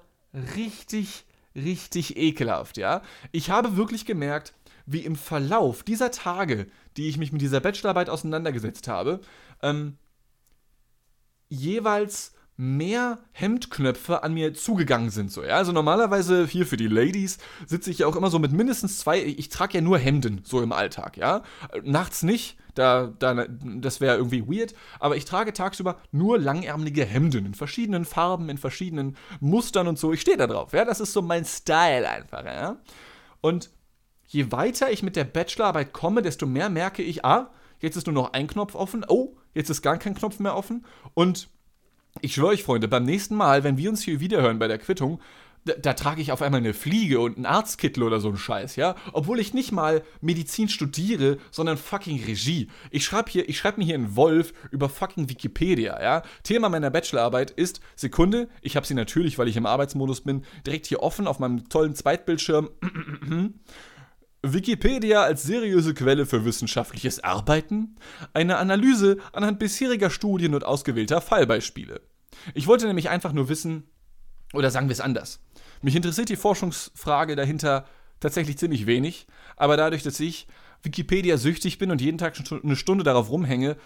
richtig, 0.55 1.25
richtig 1.57 2.19
ekelhaft, 2.19 2.77
ja. 2.77 3.01
Ich 3.33 3.49
habe 3.49 3.79
wirklich 3.79 4.05
gemerkt, 4.05 4.53
wie 4.85 5.07
im 5.07 5.17
Verlauf 5.17 5.85
dieser 5.85 6.11
Tage, 6.11 6.67
die 6.99 7.09
ich 7.09 7.17
mich 7.17 7.33
mit 7.33 7.41
dieser 7.41 7.61
Bachelorarbeit 7.61 8.11
auseinandergesetzt 8.11 8.89
habe, 8.89 9.23
ähm, 9.63 9.97
jeweils 11.49 12.34
mehr 12.57 13.19
Hemdknöpfe 13.33 14.23
an 14.23 14.35
mir 14.35 14.55
zugegangen 14.55 15.11
sind. 15.11 15.33
So, 15.33 15.43
ja? 15.43 15.57
Also 15.57 15.73
normalerweise 15.73 16.47
hier 16.47 16.67
für 16.67 16.77
die 16.77 16.87
Ladies 16.87 17.39
sitze 17.67 17.91
ich 17.91 17.99
ja 17.99 18.07
auch 18.07 18.17
immer 18.17 18.31
so 18.31 18.39
mit 18.39 18.53
mindestens 18.53 18.99
zwei, 18.99 19.23
ich 19.23 19.49
trage 19.49 19.75
ja 19.75 19.81
nur 19.81 19.99
Hemden 19.99 20.43
so 20.45 20.63
im 20.63 20.73
Alltag, 20.73 21.17
ja. 21.17 21.43
Nachts 21.83 22.23
nicht, 22.23 22.57
da, 22.75 23.13
da, 23.19 23.47
das 23.49 24.01
wäre 24.01 24.17
irgendwie 24.17 24.47
weird, 24.47 24.75
aber 25.01 25.17
ich 25.17 25.25
trage 25.25 25.53
tagsüber 25.53 25.99
nur 26.13 26.39
langärmelige 26.39 27.05
Hemden 27.05 27.47
in 27.47 27.55
verschiedenen 27.55 28.05
Farben, 28.05 28.49
in 28.49 28.59
verschiedenen 28.59 29.17
Mustern 29.41 29.89
und 29.89 29.99
so. 29.99 30.13
Ich 30.13 30.21
stehe 30.21 30.37
da 30.37 30.47
drauf, 30.47 30.73
ja. 30.73 30.85
Das 30.85 31.01
ist 31.01 31.13
so 31.13 31.23
mein 31.23 31.45
Style 31.45 32.09
einfach, 32.09 32.45
ja. 32.45 32.77
Und 33.41 33.71
je 34.29 34.53
weiter 34.53 34.93
ich 34.93 35.03
mit 35.03 35.17
der 35.17 35.25
Bachelorarbeit 35.25 35.93
komme, 35.93 36.23
desto 36.23 36.47
mehr 36.47 36.69
merke 36.69 37.03
ich, 37.03 37.25
ah, 37.25 37.51
jetzt 37.81 37.97
ist 37.97 38.07
nur 38.07 38.15
noch 38.15 38.33
ein 38.33 38.47
Knopf 38.47 38.77
offen, 38.77 39.05
oh, 39.09 39.37
jetzt 39.55 39.71
ist 39.71 39.83
gar 39.83 39.99
kein 39.99 40.15
Knopf 40.15 40.39
mehr 40.39 40.57
offen. 40.57 40.87
Und 41.15 41.49
ich 42.21 42.35
schwöre 42.35 42.49
euch, 42.49 42.63
Freunde, 42.63 42.89
beim 42.89 43.05
nächsten 43.05 43.35
Mal, 43.35 43.65
wenn 43.65 43.77
wir 43.77 43.91
uns 43.91 44.03
hier 44.03 44.21
wiederhören 44.21 44.59
bei 44.59 44.69
der 44.69 44.79
Quittung, 44.79 45.21
da, 45.67 45.73
da, 45.75 45.95
trage 45.95 46.21
ich 46.21 46.31
auf 46.31 46.43
einmal 46.43 46.61
eine 46.61 46.75
Fliege 46.75 47.21
und 47.21 47.37
einen 47.37 47.47
Arztkittel 47.47 48.03
oder 48.03 48.21
so 48.21 48.29
einen 48.29 48.37
Scheiß, 48.37 48.77
ja? 48.77 48.97
Obwohl 49.13 49.41
ich 49.41 49.55
nicht 49.55 49.73
mal 49.73 50.03
Medizin 50.21 50.69
studiere, 50.69 51.39
sondern 51.51 51.79
fucking 51.79 52.23
Regie. 52.23 52.69
Ich 52.91 53.05
schreibe 53.05 53.31
hier, 53.31 53.49
ich 53.49 53.57
schreibe 53.57 53.79
mir 53.79 53.87
hier 53.87 53.95
einen 53.95 54.15
Wolf 54.15 54.53
über 54.71 54.91
fucking 54.91 55.31
Wikipedia, 55.31 56.03
ja? 56.03 56.23
Thema 56.43 56.69
meiner 56.69 56.91
Bachelorarbeit 56.91 57.51
ist, 57.51 57.81
Sekunde, 57.97 58.49
ich 58.61 58.77
habe 58.77 58.87
sie 58.87 58.95
natürlich, 58.95 59.39
weil 59.39 59.49
ich 59.49 59.57
im 59.57 59.65
Arbeitsmodus 59.65 60.21
bin, 60.21 60.45
direkt 60.67 60.87
hier 60.87 61.03
offen 61.03 61.27
auf 61.27 61.39
meinem 61.39 61.69
tollen 61.69 61.95
Zweitbildschirm. 61.95 62.69
Wikipedia 64.53 65.23
als 65.23 65.43
seriöse 65.45 65.95
Quelle 65.95 66.27
für 66.27 66.45
wissenschaftliches 66.45 67.25
Arbeiten? 67.25 67.97
Eine 68.35 68.59
Analyse 68.59 69.17
anhand 69.33 69.59
bisheriger 69.59 70.11
Studien 70.11 70.55
und 70.55 70.65
ausgewählter 70.65 71.23
Fallbeispiele. 71.23 72.03
Ich 72.53 72.67
wollte 72.67 72.87
nämlich 72.87 73.09
einfach 73.09 73.33
nur 73.33 73.49
wissen, 73.49 73.85
oder 74.53 74.71
sagen 74.71 74.89
wir 74.89 74.93
es 74.93 75.01
anders. 75.01 75.41
Mich 75.81 75.97
interessiert 75.97 76.29
die 76.29 76.37
Forschungsfrage 76.37 77.37
dahinter 77.37 77.87
tatsächlich 78.21 78.59
ziemlich 78.59 78.87
wenig, 78.87 79.27
aber 79.57 79.79
dadurch, 79.79 80.03
dass 80.03 80.21
ich 80.21 80.47
Wikipedia 80.83 81.39
süchtig 81.39 81.79
bin 81.79 81.91
und 81.91 82.03
jeden 82.03 82.19
Tag 82.19 82.37
eine 82.63 82.77
Stunde 82.77 83.03
darauf 83.03 83.31
rumhänge, 83.31 83.77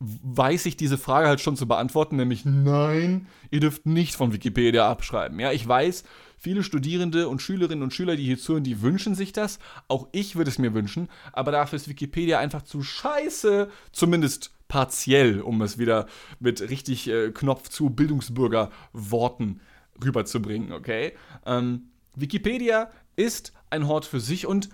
weiß 0.00 0.64
ich 0.64 0.76
diese 0.76 0.96
Frage 0.96 1.28
halt 1.28 1.40
schon 1.40 1.56
zu 1.56 1.68
beantworten, 1.68 2.16
nämlich 2.16 2.46
nein, 2.46 3.26
ihr 3.50 3.60
dürft 3.60 3.84
nicht 3.84 4.14
von 4.14 4.32
Wikipedia 4.32 4.90
abschreiben. 4.90 5.38
Ja, 5.38 5.52
ich 5.52 5.66
weiß, 5.66 6.04
viele 6.38 6.62
Studierende 6.62 7.28
und 7.28 7.42
Schülerinnen 7.42 7.82
und 7.82 7.92
Schüler, 7.92 8.16
die 8.16 8.24
hier 8.24 8.38
zuhören, 8.38 8.64
die 8.64 8.80
wünschen 8.80 9.14
sich 9.14 9.32
das. 9.32 9.58
Auch 9.88 10.08
ich 10.12 10.36
würde 10.36 10.50
es 10.50 10.58
mir 10.58 10.72
wünschen, 10.72 11.08
aber 11.32 11.52
dafür 11.52 11.76
ist 11.76 11.88
Wikipedia 11.88 12.38
einfach 12.38 12.62
zu 12.62 12.82
scheiße, 12.82 13.68
zumindest 13.92 14.52
partiell, 14.68 15.42
um 15.42 15.60
es 15.60 15.76
wieder 15.76 16.06
mit 16.38 16.62
richtig 16.62 17.08
äh, 17.08 17.30
Knopf 17.30 17.68
zu 17.68 17.90
Bildungsbürger-Worten 17.90 19.60
rüberzubringen, 20.02 20.72
okay? 20.72 21.12
Ähm, 21.44 21.90
Wikipedia 22.14 22.90
ist 23.16 23.52
ein 23.68 23.86
Hort 23.86 24.06
für 24.06 24.20
sich 24.20 24.46
und 24.46 24.70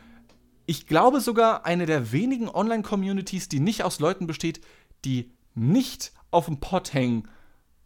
ich 0.66 0.86
glaube 0.86 1.20
sogar 1.20 1.64
eine 1.64 1.86
der 1.86 2.12
wenigen 2.12 2.48
Online-Communities, 2.48 3.48
die 3.48 3.60
nicht 3.60 3.82
aus 3.82 3.98
Leuten 3.98 4.26
besteht, 4.26 4.60
die 5.06 5.32
nicht 5.54 6.12
auf 6.30 6.44
dem 6.46 6.60
Pott 6.60 6.92
hängen, 6.92 7.28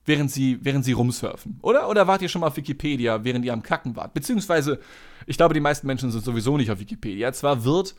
während 0.05 0.31
sie, 0.31 0.59
während 0.63 0.85
sie 0.85 0.93
rumsurfen. 0.93 1.59
Oder? 1.63 1.89
Oder 1.89 2.07
wart 2.07 2.23
ihr 2.23 2.29
schon 2.29 2.41
mal 2.41 2.49
auf 2.49 2.57
Wikipedia, 2.57 3.23
während 3.23 3.45
ihr 3.45 3.53
am 3.53 3.63
Kacken 3.63 3.95
wart? 3.95 4.15
Beziehungsweise, 4.15 4.81
ich 5.27 5.37
glaube, 5.37 5.55
die 5.55 5.61
meisten 5.61 5.87
Menschen 5.87 6.11
sind 6.11 6.25
sowieso 6.25 6.57
nicht 6.57 6.71
auf 6.71 6.81
Wikipedia. 6.81 7.33
Zwar 7.33 7.65
wird 7.65 7.95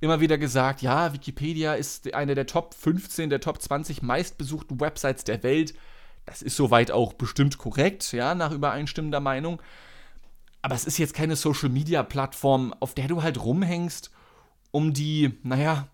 immer 0.00 0.20
wieder 0.20 0.36
gesagt, 0.36 0.82
ja, 0.82 1.14
Wikipedia 1.14 1.74
ist 1.74 2.12
eine 2.12 2.34
der 2.34 2.46
Top 2.46 2.74
15, 2.74 3.30
der 3.30 3.40
Top 3.40 3.62
20 3.62 4.02
meistbesuchten 4.02 4.80
Websites 4.80 5.24
der 5.24 5.42
Welt. 5.42 5.74
Das 6.26 6.42
ist 6.42 6.56
soweit 6.56 6.90
auch 6.90 7.14
bestimmt 7.14 7.56
korrekt, 7.56 8.12
ja, 8.12 8.34
nach 8.34 8.52
übereinstimmender 8.52 9.20
Meinung. 9.20 9.62
Aber 10.60 10.74
es 10.74 10.84
ist 10.84 10.98
jetzt 10.98 11.14
keine 11.14 11.36
Social 11.36 11.68
Media 11.68 12.02
Plattform, 12.02 12.74
auf 12.80 12.94
der 12.94 13.08
du 13.08 13.22
halt 13.22 13.42
rumhängst, 13.42 14.10
um 14.72 14.92
die, 14.92 15.38
naja, 15.44 15.88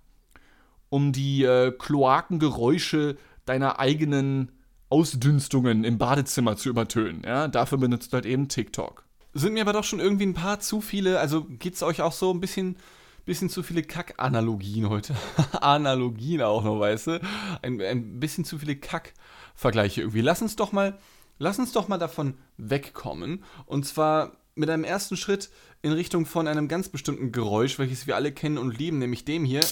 um 0.93 1.11
die 1.13 1.43
äh, 1.43 1.73
Kloakengeräusche 1.73 3.17
deiner 3.47 3.81
eigenen 3.81 4.53
Ausdünstungen 4.91 5.85
im 5.85 5.97
Badezimmer 5.97 6.59
zu 6.59 6.69
übertönen. 6.69 7.23
Ja, 7.25 7.49
dafür 7.49 7.79
benutzt 7.79 8.13
du 8.13 8.17
halt 8.17 8.27
eben 8.27 8.49
TikTok. 8.49 9.07
Sind 9.33 9.55
mir 9.55 9.63
aber 9.63 9.73
doch 9.73 9.85
schon 9.85 10.01
irgendwie 10.01 10.27
ein 10.27 10.35
paar 10.35 10.61
zu 10.61 10.83
viele, 10.83 11.19
also 11.19 11.45
geht 11.45 11.75
es 11.75 11.83
euch 11.83 12.03
auch 12.03 12.13
so 12.13 12.31
ein 12.31 12.41
bisschen, 12.41 12.77
bisschen 13.25 13.49
zu 13.49 13.63
viele 13.63 13.83
Kack-Analogien 13.83 14.91
heute. 14.91 15.17
Analogien 15.63 16.43
auch 16.43 16.63
noch, 16.63 16.79
weißt 16.79 17.07
du? 17.07 17.21
Ein, 17.63 17.81
ein 17.81 18.21
bisschen 18.21 18.45
zu 18.45 18.59
viele 18.59 18.77
Kack-Vergleiche 18.77 20.03
irgendwie. 20.03 20.21
Lass 20.21 20.43
uns 20.43 20.57
doch 20.57 20.73
mal, 20.73 20.99
lass 21.39 21.59
uns 21.59 21.73
doch 21.73 21.89
mal 21.89 21.97
davon 21.97 22.35
wegkommen. 22.59 23.45
Und 23.65 23.87
zwar 23.87 24.33
mit 24.55 24.69
einem 24.69 24.85
ersten 24.85 25.17
Schritt 25.17 25.49
in 25.81 25.93
Richtung 25.93 26.27
von 26.27 26.47
einem 26.47 26.69
ganz 26.69 26.91
bestimmten 26.91 27.33
Geräusch, 27.33 27.79
welches 27.79 28.07
wir 28.07 28.15
alle 28.15 28.31
kennen 28.31 28.59
und 28.59 28.79
lieben, 28.79 28.99
nämlich 28.99 29.25
dem 29.25 29.47
hier. 29.47 29.63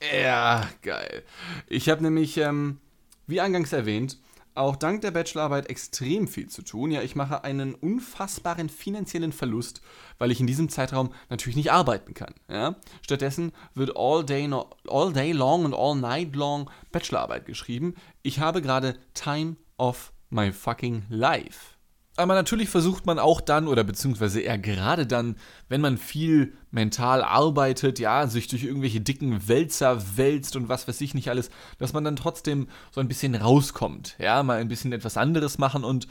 Ja, 0.00 0.68
geil. 0.82 1.22
Ich 1.66 1.88
habe 1.88 2.02
nämlich, 2.02 2.36
ähm, 2.38 2.78
wie 3.26 3.40
eingangs 3.40 3.72
erwähnt, 3.72 4.18
auch 4.54 4.76
dank 4.76 5.00
der 5.02 5.12
Bachelorarbeit 5.12 5.70
extrem 5.70 6.26
viel 6.26 6.48
zu 6.48 6.62
tun. 6.62 6.90
Ja, 6.90 7.02
ich 7.02 7.14
mache 7.14 7.44
einen 7.44 7.74
unfassbaren 7.74 8.68
finanziellen 8.68 9.32
Verlust, 9.32 9.80
weil 10.18 10.30
ich 10.30 10.40
in 10.40 10.46
diesem 10.46 10.68
Zeitraum 10.68 11.12
natürlich 11.28 11.56
nicht 11.56 11.70
arbeiten 11.70 12.14
kann. 12.14 12.34
Ja? 12.48 12.76
Stattdessen 13.02 13.52
wird 13.74 13.96
all 13.96 14.24
day, 14.24 14.50
all 14.88 15.12
day 15.12 15.32
long 15.32 15.64
und 15.64 15.74
all 15.74 15.94
night 15.96 16.34
long 16.34 16.70
Bachelorarbeit 16.90 17.46
geschrieben. 17.46 17.94
Ich 18.22 18.40
habe 18.40 18.60
gerade 18.60 18.98
Time 19.14 19.56
of 19.78 20.12
my 20.30 20.52
fucking 20.52 21.04
life. 21.08 21.76
Aber 22.20 22.34
natürlich 22.34 22.68
versucht 22.68 23.06
man 23.06 23.18
auch 23.18 23.40
dann, 23.40 23.66
oder 23.66 23.82
beziehungsweise 23.82 24.40
eher 24.40 24.58
gerade 24.58 25.06
dann, 25.06 25.36
wenn 25.68 25.80
man 25.80 25.96
viel 25.96 26.52
mental 26.70 27.22
arbeitet, 27.22 27.98
ja, 27.98 28.26
sich 28.26 28.46
durch 28.46 28.62
irgendwelche 28.62 29.00
dicken 29.00 29.48
Wälzer 29.48 30.16
wälzt 30.16 30.54
und 30.54 30.68
was 30.68 30.86
weiß 30.86 31.00
ich 31.00 31.14
nicht 31.14 31.30
alles, 31.30 31.50
dass 31.78 31.92
man 31.92 32.04
dann 32.04 32.16
trotzdem 32.16 32.68
so 32.90 33.00
ein 33.00 33.08
bisschen 33.08 33.34
rauskommt, 33.34 34.16
ja, 34.18 34.42
mal 34.42 34.58
ein 34.58 34.68
bisschen 34.68 34.92
etwas 34.92 35.16
anderes 35.16 35.58
machen 35.58 35.82
und 35.82 36.08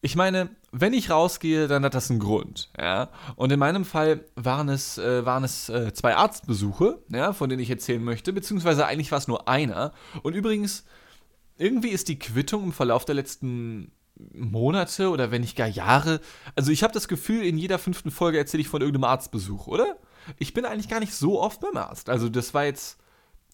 ich 0.00 0.14
meine, 0.14 0.50
wenn 0.70 0.92
ich 0.92 1.10
rausgehe, 1.10 1.66
dann 1.66 1.84
hat 1.84 1.94
das 1.94 2.10
einen 2.10 2.20
Grund, 2.20 2.70
ja. 2.78 3.08
Und 3.34 3.50
in 3.50 3.58
meinem 3.58 3.84
Fall 3.84 4.24
waren 4.36 4.68
es, 4.68 4.96
äh, 4.98 5.26
waren 5.26 5.42
es 5.42 5.68
äh, 5.68 5.92
zwei 5.92 6.14
Arztbesuche, 6.14 7.02
ja, 7.08 7.32
von 7.32 7.48
denen 7.48 7.62
ich 7.62 7.70
erzählen 7.70 8.04
möchte, 8.04 8.32
beziehungsweise 8.32 8.86
eigentlich 8.86 9.10
war 9.10 9.18
es 9.18 9.26
nur 9.26 9.48
einer. 9.48 9.92
Und 10.22 10.34
übrigens, 10.34 10.84
irgendwie 11.56 11.88
ist 11.88 12.06
die 12.06 12.18
Quittung 12.18 12.64
im 12.64 12.72
Verlauf 12.72 13.04
der 13.04 13.16
letzten 13.16 13.90
Monate 14.32 15.10
oder 15.10 15.30
wenn 15.30 15.42
nicht 15.42 15.56
gar 15.56 15.68
Jahre. 15.68 16.20
Also 16.56 16.72
ich 16.72 16.82
habe 16.82 16.92
das 16.92 17.08
Gefühl, 17.08 17.44
in 17.44 17.58
jeder 17.58 17.78
fünften 17.78 18.10
Folge 18.10 18.38
erzähle 18.38 18.60
ich 18.60 18.68
von 18.68 18.82
irgendeinem 18.82 19.04
Arztbesuch, 19.04 19.66
oder? 19.66 19.96
Ich 20.38 20.54
bin 20.54 20.64
eigentlich 20.64 20.88
gar 20.88 21.00
nicht 21.00 21.14
so 21.14 21.40
oft 21.40 21.60
beim 21.60 21.76
Arzt. 21.76 22.08
Also 22.08 22.28
das 22.28 22.54
war 22.54 22.64
jetzt, 22.64 22.98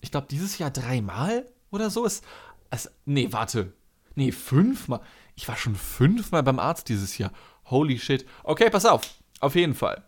ich 0.00 0.10
glaube, 0.10 0.26
dieses 0.30 0.58
Jahr 0.58 0.70
dreimal 0.70 1.46
oder 1.70 1.90
so. 1.90 2.04
Es, 2.04 2.22
es, 2.70 2.90
nee, 3.04 3.28
warte. 3.30 3.72
Nee, 4.14 4.32
fünfmal. 4.32 5.00
Ich 5.34 5.48
war 5.48 5.56
schon 5.56 5.74
fünfmal 5.74 6.42
beim 6.42 6.58
Arzt 6.58 6.88
dieses 6.88 7.18
Jahr. 7.18 7.32
Holy 7.66 7.98
shit. 7.98 8.26
Okay, 8.42 8.70
pass 8.70 8.86
auf. 8.86 9.02
Auf 9.40 9.54
jeden 9.54 9.74
Fall. 9.74 10.04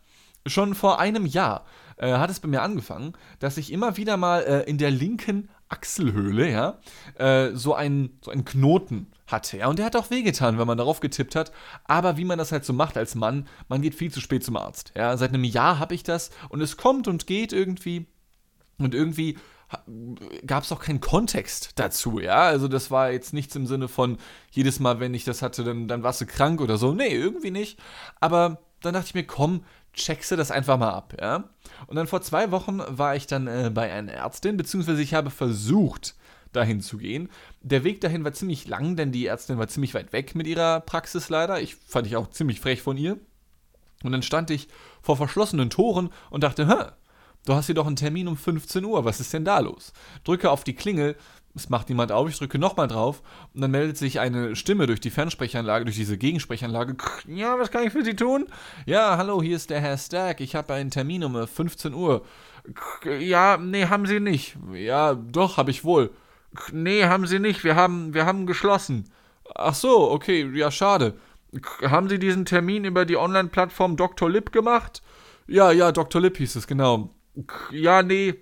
Schon 0.47 0.75
vor 0.75 1.01
einem 1.01 1.27
Jahr 1.27 1.65
äh, 1.97 2.13
hat 2.13 2.31
es 2.31 2.41
bei 2.41 2.49
mir 2.49 2.63
angefangen, 2.63 3.15
dass 3.39 3.57
ich 3.57 3.73
immer 3.73 3.97
wieder 3.97 4.17
mal 4.17 4.43
äh, 4.43 4.63
in 4.69 4.79
der 4.79 4.91
linken 4.91 5.49
Achselhöhle, 5.69 6.51
ja, 6.51 6.79
äh, 7.19 7.55
so 7.55 7.75
einen 7.75 8.19
so 8.23 8.31
einen 8.31 8.45
Knoten 8.45 9.09
hatte. 9.27 9.59
Ja, 9.59 9.69
und 9.69 9.79
der 9.79 9.87
hat 9.87 9.97
auch 9.97 10.11
wehgetan, 10.11 10.59
wenn 10.59 10.67
man 10.67 10.79
darauf 10.79 11.01
getippt 11.01 11.35
hat. 11.35 11.53
Aber 11.85 12.17
wie 12.17 12.25
man 12.25 12.39
das 12.39 12.53
halt 12.53 12.65
so 12.65 12.73
macht 12.73 12.97
als 12.97 13.15
Mann, 13.17 13.49
man 13.69 13.83
geht 13.83 13.97
viel 13.97 14.13
zu 14.13 14.21
spät 14.21 14.45
zum 14.45 14.57
Arzt. 14.57 14.93
Ja, 14.97 15.17
seit 15.17 15.31
einem 15.31 15.45
Jahr 15.45 15.79
habe 15.79 15.95
ich 15.95 16.05
das 16.05 16.31
und 16.49 16.61
es 16.61 16.77
kommt 16.77 17.09
und 17.09 17.27
geht 17.27 17.53
irgendwie. 17.53 18.07
Und 18.79 18.95
irgendwie 18.95 19.39
gab 20.47 20.63
es 20.63 20.71
auch 20.71 20.81
keinen 20.81 21.01
Kontext 21.01 21.73
dazu, 21.77 22.21
ja. 22.21 22.43
Also 22.43 22.69
das 22.69 22.91
war 22.91 23.11
jetzt 23.11 23.33
nichts 23.33 23.57
im 23.57 23.67
Sinne 23.67 23.89
von, 23.89 24.19
jedes 24.51 24.79
Mal, 24.79 25.01
wenn 25.01 25.15
ich 25.15 25.25
das 25.25 25.43
hatte, 25.43 25.65
dann, 25.65 25.89
dann 25.89 26.03
warst 26.03 26.21
du 26.21 26.27
krank 26.27 26.61
oder 26.61 26.77
so. 26.77 26.95
Nee, 26.95 27.09
irgendwie 27.09 27.51
nicht. 27.51 27.79
Aber 28.21 28.61
dann 28.83 28.95
dachte 28.95 29.09
ich 29.09 29.15
mir, 29.15 29.27
komm, 29.27 29.65
checkst 29.97 30.31
du 30.31 30.37
das 30.37 30.51
einfach 30.51 30.79
mal 30.79 30.93
ab, 30.93 31.17
ja. 31.21 31.45
Und 31.87 31.97
dann 31.97 32.07
vor 32.07 32.23
zwei 32.23 32.51
Wochen 32.51 32.81
war 32.87 33.17
ich 33.17 33.27
dann 33.27 33.47
äh, 33.47 33.71
bei 33.73 33.93
einer 33.93 34.13
Ärztin, 34.13 34.57
beziehungsweise 34.57 35.03
ich 35.03 35.15
habe 35.15 35.31
versucht, 35.31 36.15
dahin 36.53 36.81
zu 36.81 36.99
gehen. 36.99 37.29
Der 37.61 37.85
Weg 37.85 38.01
dahin 38.01 38.25
war 38.25 38.33
ziemlich 38.33 38.67
lang, 38.67 38.97
denn 38.97 39.13
die 39.13 39.27
Ärztin 39.27 39.59
war 39.59 39.69
ziemlich 39.69 39.95
weit 39.95 40.13
weg 40.13 40.35
mit 40.35 40.47
ihrer 40.47 40.81
Praxis 40.81 41.29
leider. 41.29 41.61
Ich 41.61 41.77
fand 41.77 42.07
ich 42.07 42.17
auch 42.17 42.31
ziemlich 42.31 42.61
frech 42.61 42.83
von 42.83 42.97
ihr. 42.97 43.19
Und 44.03 44.13
dann 44.13 44.23
stand 44.23 44.51
ich 44.51 44.69
vor 45.03 45.17
verschlossenen 45.17 45.71
Toren 45.71 46.11
und 46.31 46.45
dachte, 46.45 46.69
hä, 46.69 46.93
du 47.45 47.55
hast 47.55 47.67
hier 47.67 47.75
doch 47.75 47.87
einen 47.87 47.97
Termin 47.97 48.29
um 48.29 48.37
15 48.37 48.85
Uhr, 48.85 49.05
was 49.05 49.21
ist 49.21 49.33
denn 49.33 49.45
da 49.45 49.59
los? 49.59 49.93
Drücke 50.25 50.51
auf 50.51 50.65
die 50.65 50.75
Klingel, 50.75 51.17
es 51.57 51.71
macht 51.71 51.89
niemand 51.89 52.13
auf, 52.13 52.29
ich 52.29 52.39
drücke 52.39 52.59
nochmal 52.59 52.87
drauf 52.87 53.23
und 53.55 53.63
dann 53.63 53.71
meldet 53.71 53.97
sich 53.97 54.21
eine 54.21 54.55
Stimme 54.55 54.87
durch 54.87 55.01
die 55.01 55.11
Fernsprechanlage, 55.11 55.87
durch 55.87 55.97
diese 55.97 56.19
Gegensprechanlage. 56.19 56.97
Ja, 57.27 57.59
was 57.59 57.71
kann 57.71 57.85
ich 57.85 57.93
für 57.93 58.05
Sie 58.05 58.15
tun? 58.15 58.47
Ja, 58.85 59.17
hallo, 59.17 59.43
hier 59.43 59.57
ist 59.57 59.71
der 59.71 59.81
Herr 59.81 59.97
Stack, 59.97 60.41
ich 60.41 60.55
habe 60.55 60.75
einen 60.75 60.91
Termin 60.91 61.25
um 61.25 61.47
15 61.47 61.95
Uhr. 61.95 62.25
Ja, 63.21 63.57
nee, 63.57 63.87
haben 63.87 64.07
Sie 64.07 64.21
nicht. 64.21 64.57
Ja, 64.75 65.15
doch, 65.15 65.57
habe 65.57 65.71
ich 65.71 65.85
wohl. 65.85 66.11
Nee, 66.73 67.05
haben 67.05 67.27
Sie 67.27 67.39
nicht, 67.39 67.65
wir 67.65 67.75
haben, 67.75 68.13
wir 68.13 68.27
haben 68.27 68.47
geschlossen. 68.47 69.11
Ach 69.55 69.75
so, 69.75 70.11
okay, 70.11 70.51
ja, 70.55 70.71
schade. 70.71 71.15
Haben 71.83 72.09
Sie 72.09 72.19
diesen 72.19 72.45
Termin 72.45 72.85
über 72.85 73.07
die 73.07 73.17
Online-Plattform 73.17 73.97
Dr. 73.97 74.29
Lip 74.29 74.53
gemacht? 74.53 75.03
Ja, 75.47 75.71
ja, 75.73 75.91
Dr. 75.93 76.21
Lip 76.21 76.37
hieß 76.37 76.57
es, 76.57 76.67
genau. 76.67 77.15
Ja, 77.71 78.03
nee, 78.03 78.35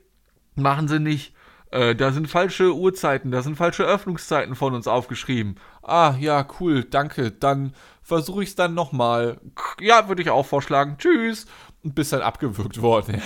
machen 0.57 0.89
Sie 0.89 0.99
nicht. 0.99 1.35
Äh, 1.75 1.97
da 1.97 2.13
sind 2.13 2.29
falsche 2.29 2.73
Uhrzeiten, 2.73 3.33
da 3.33 3.43
sind 3.43 3.57
falsche 3.57 3.83
Öffnungszeiten 3.83 4.55
von 4.55 4.75
uns 4.75 4.87
aufgeschrieben. 4.87 5.57
Ah, 5.83 6.15
ja, 6.21 6.47
cool, 6.61 6.85
danke. 6.85 7.33
Dann 7.33 7.75
versuche 8.01 8.45
ich 8.45 8.51
es 8.51 8.55
dann 8.55 8.75
nochmal. 8.75 9.41
Ja, 9.81 10.07
würde 10.07 10.23
ich 10.23 10.31
auch 10.31 10.47
vorschlagen. 10.47 10.99
Tschüss. 10.99 11.47
Und 11.83 11.97
bist 11.97 12.13
dann 12.13 12.23
abgewürgt 12.23 12.81
worden. 12.81 13.21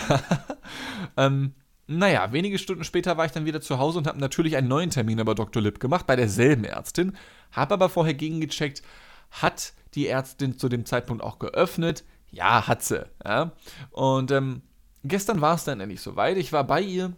ähm, 1.19 1.53
naja, 1.87 2.33
wenige 2.33 2.57
Stunden 2.57 2.85
später 2.85 3.19
war 3.19 3.27
ich 3.27 3.33
dann 3.33 3.45
wieder 3.45 3.61
zu 3.61 3.79
Hause 3.79 3.99
und 3.99 4.07
habe 4.07 4.19
natürlich 4.19 4.57
einen 4.57 4.69
neuen 4.69 4.89
Termin 4.89 5.23
bei 5.23 5.35
Dr. 5.35 5.61
Lipp 5.61 5.79
gemacht, 5.79 6.07
bei 6.07 6.17
derselben 6.17 6.65
Ärztin. 6.65 7.19
Habe 7.53 7.75
aber 7.75 7.91
vorher 7.91 8.15
gegengecheckt, 8.15 8.83
hat 9.31 9.75
die 9.95 10.07
Ärztin 10.07 10.57
zu 10.57 10.71
dem 10.71 10.87
Zeitpunkt 10.87 11.23
auch 11.23 11.39
geöffnet? 11.39 12.03
Ja, 12.31 12.67
hat 12.67 12.83
sie. 12.83 13.05
Ja. 13.27 13.53
Und 13.91 14.31
ähm, 14.31 14.63
gestern 15.05 15.43
war 15.43 15.57
es 15.57 15.65
dann 15.65 15.81
endlich 15.81 16.01
soweit. 16.01 16.39
Ich 16.39 16.51
war 16.55 16.65
bei 16.65 16.81
ihr 16.81 17.13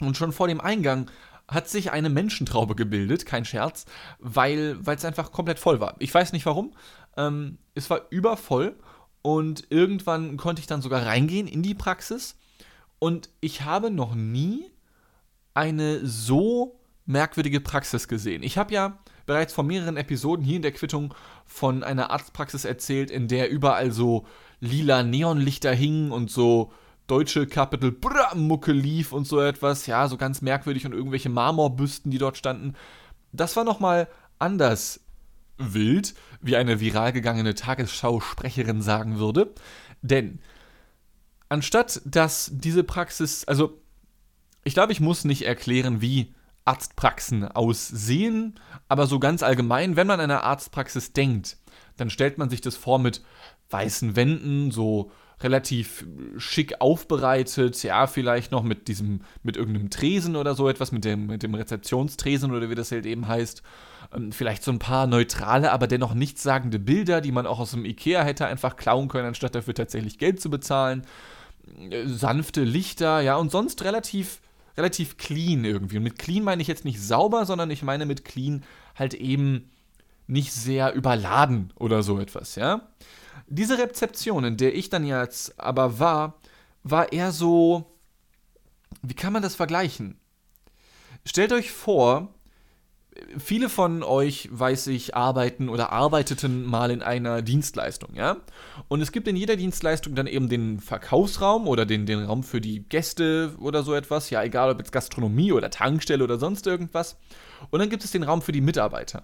und 0.00 0.16
schon 0.16 0.32
vor 0.32 0.48
dem 0.48 0.60
Eingang 0.60 1.10
hat 1.48 1.68
sich 1.68 1.90
eine 1.92 2.10
Menschentraube 2.10 2.74
gebildet, 2.74 3.24
kein 3.24 3.44
Scherz, 3.44 3.86
weil 4.18 4.78
es 4.86 5.04
einfach 5.04 5.32
komplett 5.32 5.58
voll 5.58 5.80
war. 5.80 5.96
Ich 5.98 6.12
weiß 6.12 6.32
nicht 6.32 6.44
warum. 6.44 6.74
Ähm, 7.16 7.58
es 7.74 7.88
war 7.88 8.02
übervoll 8.10 8.76
und 9.22 9.64
irgendwann 9.70 10.36
konnte 10.36 10.60
ich 10.60 10.66
dann 10.66 10.82
sogar 10.82 11.06
reingehen 11.06 11.48
in 11.48 11.62
die 11.62 11.74
Praxis 11.74 12.36
und 12.98 13.30
ich 13.40 13.62
habe 13.62 13.90
noch 13.90 14.14
nie 14.14 14.70
eine 15.54 16.06
so 16.06 16.78
merkwürdige 17.06 17.60
Praxis 17.60 18.06
gesehen. 18.06 18.42
Ich 18.42 18.58
habe 18.58 18.74
ja 18.74 18.98
bereits 19.26 19.52
vor 19.52 19.64
mehreren 19.64 19.96
Episoden 19.96 20.44
hier 20.44 20.56
in 20.56 20.62
der 20.62 20.72
Quittung 20.72 21.14
von 21.46 21.82
einer 21.82 22.10
Arztpraxis 22.10 22.64
erzählt, 22.64 23.10
in 23.10 23.28
der 23.28 23.50
überall 23.50 23.90
so 23.90 24.26
lila 24.60 25.02
Neonlichter 25.02 25.72
hingen 25.72 26.12
und 26.12 26.30
so 26.30 26.72
deutsche 27.08 27.46
Capital 27.46 27.90
Bra 27.90 28.34
Mucke 28.36 28.70
lief 28.70 29.12
und 29.12 29.26
so 29.26 29.40
etwas, 29.40 29.86
ja, 29.86 30.06
so 30.06 30.16
ganz 30.16 30.40
merkwürdig 30.42 30.86
und 30.86 30.92
irgendwelche 30.92 31.30
Marmorbüsten, 31.30 32.12
die 32.12 32.18
dort 32.18 32.36
standen. 32.36 32.74
Das 33.32 33.56
war 33.56 33.64
nochmal 33.64 34.08
anders 34.38 35.00
wild, 35.56 36.14
wie 36.40 36.56
eine 36.56 36.80
viral 36.80 37.12
gegangene 37.12 37.54
Tagesschausprecherin 37.54 38.82
sagen 38.82 39.18
würde. 39.18 39.52
Denn 40.02 40.38
anstatt 41.48 42.00
dass 42.04 42.50
diese 42.54 42.84
Praxis, 42.84 43.44
also 43.46 43.80
ich 44.62 44.74
glaube, 44.74 44.92
ich 44.92 45.00
muss 45.00 45.24
nicht 45.24 45.42
erklären, 45.46 46.00
wie 46.00 46.34
Arztpraxen 46.64 47.44
aussehen, 47.48 48.60
aber 48.88 49.06
so 49.06 49.18
ganz 49.18 49.42
allgemein, 49.42 49.96
wenn 49.96 50.06
man 50.06 50.20
an 50.20 50.30
eine 50.30 50.42
Arztpraxis 50.42 51.14
denkt, 51.14 51.56
dann 51.96 52.10
stellt 52.10 52.36
man 52.36 52.50
sich 52.50 52.60
das 52.60 52.76
vor 52.76 52.98
mit 52.98 53.22
weißen 53.70 54.14
Wänden, 54.14 54.70
so 54.70 55.10
relativ 55.40 56.04
schick 56.36 56.80
aufbereitet, 56.80 57.82
ja, 57.82 58.06
vielleicht 58.06 58.50
noch 58.50 58.62
mit 58.62 58.88
diesem, 58.88 59.20
mit 59.42 59.56
irgendeinem 59.56 59.90
Tresen 59.90 60.36
oder 60.36 60.54
so 60.54 60.68
etwas, 60.68 60.90
mit 60.90 61.04
dem, 61.04 61.26
mit 61.26 61.42
dem 61.42 61.54
Rezeptionstresen 61.54 62.52
oder 62.52 62.70
wie 62.70 62.74
das 62.74 62.90
halt 62.90 63.06
eben 63.06 63.28
heißt. 63.28 63.62
Ähm, 64.14 64.32
vielleicht 64.32 64.64
so 64.64 64.72
ein 64.72 64.80
paar 64.80 65.06
neutrale, 65.06 65.70
aber 65.70 65.86
dennoch 65.86 66.14
nichtssagende 66.14 66.78
Bilder, 66.78 67.20
die 67.20 67.32
man 67.32 67.46
auch 67.46 67.60
aus 67.60 67.70
dem 67.70 67.84
Ikea 67.84 68.22
hätte 68.24 68.46
einfach 68.46 68.76
klauen 68.76 69.08
können, 69.08 69.28
anstatt 69.28 69.54
dafür 69.54 69.74
tatsächlich 69.74 70.18
Geld 70.18 70.40
zu 70.40 70.50
bezahlen. 70.50 71.02
Äh, 71.90 72.06
sanfte 72.06 72.64
Lichter, 72.64 73.20
ja, 73.20 73.36
und 73.36 73.52
sonst 73.52 73.84
relativ, 73.84 74.40
relativ 74.76 75.18
clean 75.18 75.64
irgendwie. 75.64 75.98
Und 75.98 76.02
mit 76.02 76.18
clean 76.18 76.42
meine 76.42 76.62
ich 76.62 76.68
jetzt 76.68 76.84
nicht 76.84 77.00
sauber, 77.00 77.46
sondern 77.46 77.70
ich 77.70 77.82
meine 77.82 78.06
mit 78.06 78.24
clean 78.24 78.64
halt 78.96 79.14
eben 79.14 79.70
nicht 80.28 80.52
sehr 80.52 80.94
überladen 80.94 81.72
oder 81.76 82.02
so 82.02 82.20
etwas, 82.20 82.54
ja. 82.54 82.88
Diese 83.48 83.78
Rezeption, 83.78 84.44
in 84.44 84.56
der 84.56 84.74
ich 84.74 84.90
dann 84.90 85.04
jetzt 85.04 85.58
aber 85.58 85.98
war, 85.98 86.34
war 86.82 87.12
eher 87.12 87.32
so, 87.32 87.86
wie 89.02 89.14
kann 89.14 89.32
man 89.32 89.42
das 89.42 89.54
vergleichen? 89.54 90.20
Stellt 91.24 91.52
euch 91.52 91.72
vor, 91.72 92.28
viele 93.38 93.68
von 93.68 94.02
euch, 94.02 94.48
weiß 94.52 94.88
ich, 94.88 95.14
arbeiten 95.16 95.68
oder 95.68 95.92
arbeiteten 95.92 96.64
mal 96.64 96.90
in 96.90 97.02
einer 97.02 97.42
Dienstleistung, 97.42 98.14
ja? 98.14 98.36
Und 98.88 99.00
es 99.00 99.12
gibt 99.12 99.28
in 99.28 99.36
jeder 99.36 99.56
Dienstleistung 99.56 100.14
dann 100.14 100.26
eben 100.26 100.48
den 100.48 100.78
Verkaufsraum 100.78 101.66
oder 101.66 101.86
den, 101.86 102.06
den 102.06 102.24
Raum 102.24 102.42
für 102.42 102.60
die 102.60 102.80
Gäste 102.88 103.54
oder 103.58 103.82
so 103.82 103.94
etwas, 103.94 104.30
ja, 104.30 104.42
egal 104.42 104.70
ob 104.70 104.78
jetzt 104.78 104.92
Gastronomie 104.92 105.52
oder 105.52 105.70
Tankstelle 105.70 106.24
oder 106.24 106.38
sonst 106.38 106.66
irgendwas. 106.66 107.16
Und 107.70 107.80
dann 107.80 107.90
gibt 107.90 108.04
es 108.04 108.12
den 108.12 108.22
Raum 108.22 108.42
für 108.42 108.52
die 108.52 108.60
Mitarbeiter. 108.60 109.22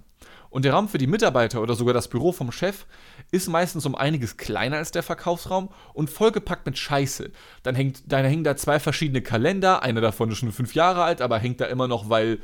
Und 0.54 0.64
der 0.64 0.73
Raum 0.73 0.88
für 0.88 0.99
die 0.99 1.08
Mitarbeiter 1.08 1.61
oder 1.61 1.75
sogar 1.75 1.94
das 1.94 2.06
Büro 2.06 2.30
vom 2.30 2.52
Chef 2.52 2.87
ist 3.32 3.49
meistens 3.49 3.87
um 3.87 3.96
einiges 3.96 4.37
kleiner 4.37 4.76
als 4.76 4.92
der 4.92 5.02
Verkaufsraum 5.02 5.68
und 5.94 6.11
vollgepackt 6.11 6.64
mit 6.64 6.78
Scheiße. 6.78 7.32
Dann, 7.64 7.75
hängt, 7.75 8.04
dann 8.06 8.25
hängen 8.25 8.44
da 8.44 8.54
zwei 8.54 8.78
verschiedene 8.78 9.20
Kalender, 9.20 9.82
einer 9.82 10.00
davon 10.00 10.30
ist 10.30 10.38
schon 10.38 10.52
fünf 10.52 10.76
Jahre 10.76 11.02
alt, 11.02 11.23
aber 11.23 11.40
hängt 11.40 11.61
da 11.61 11.64
immer 11.64 11.88
noch, 11.88 12.08
weil, 12.08 12.38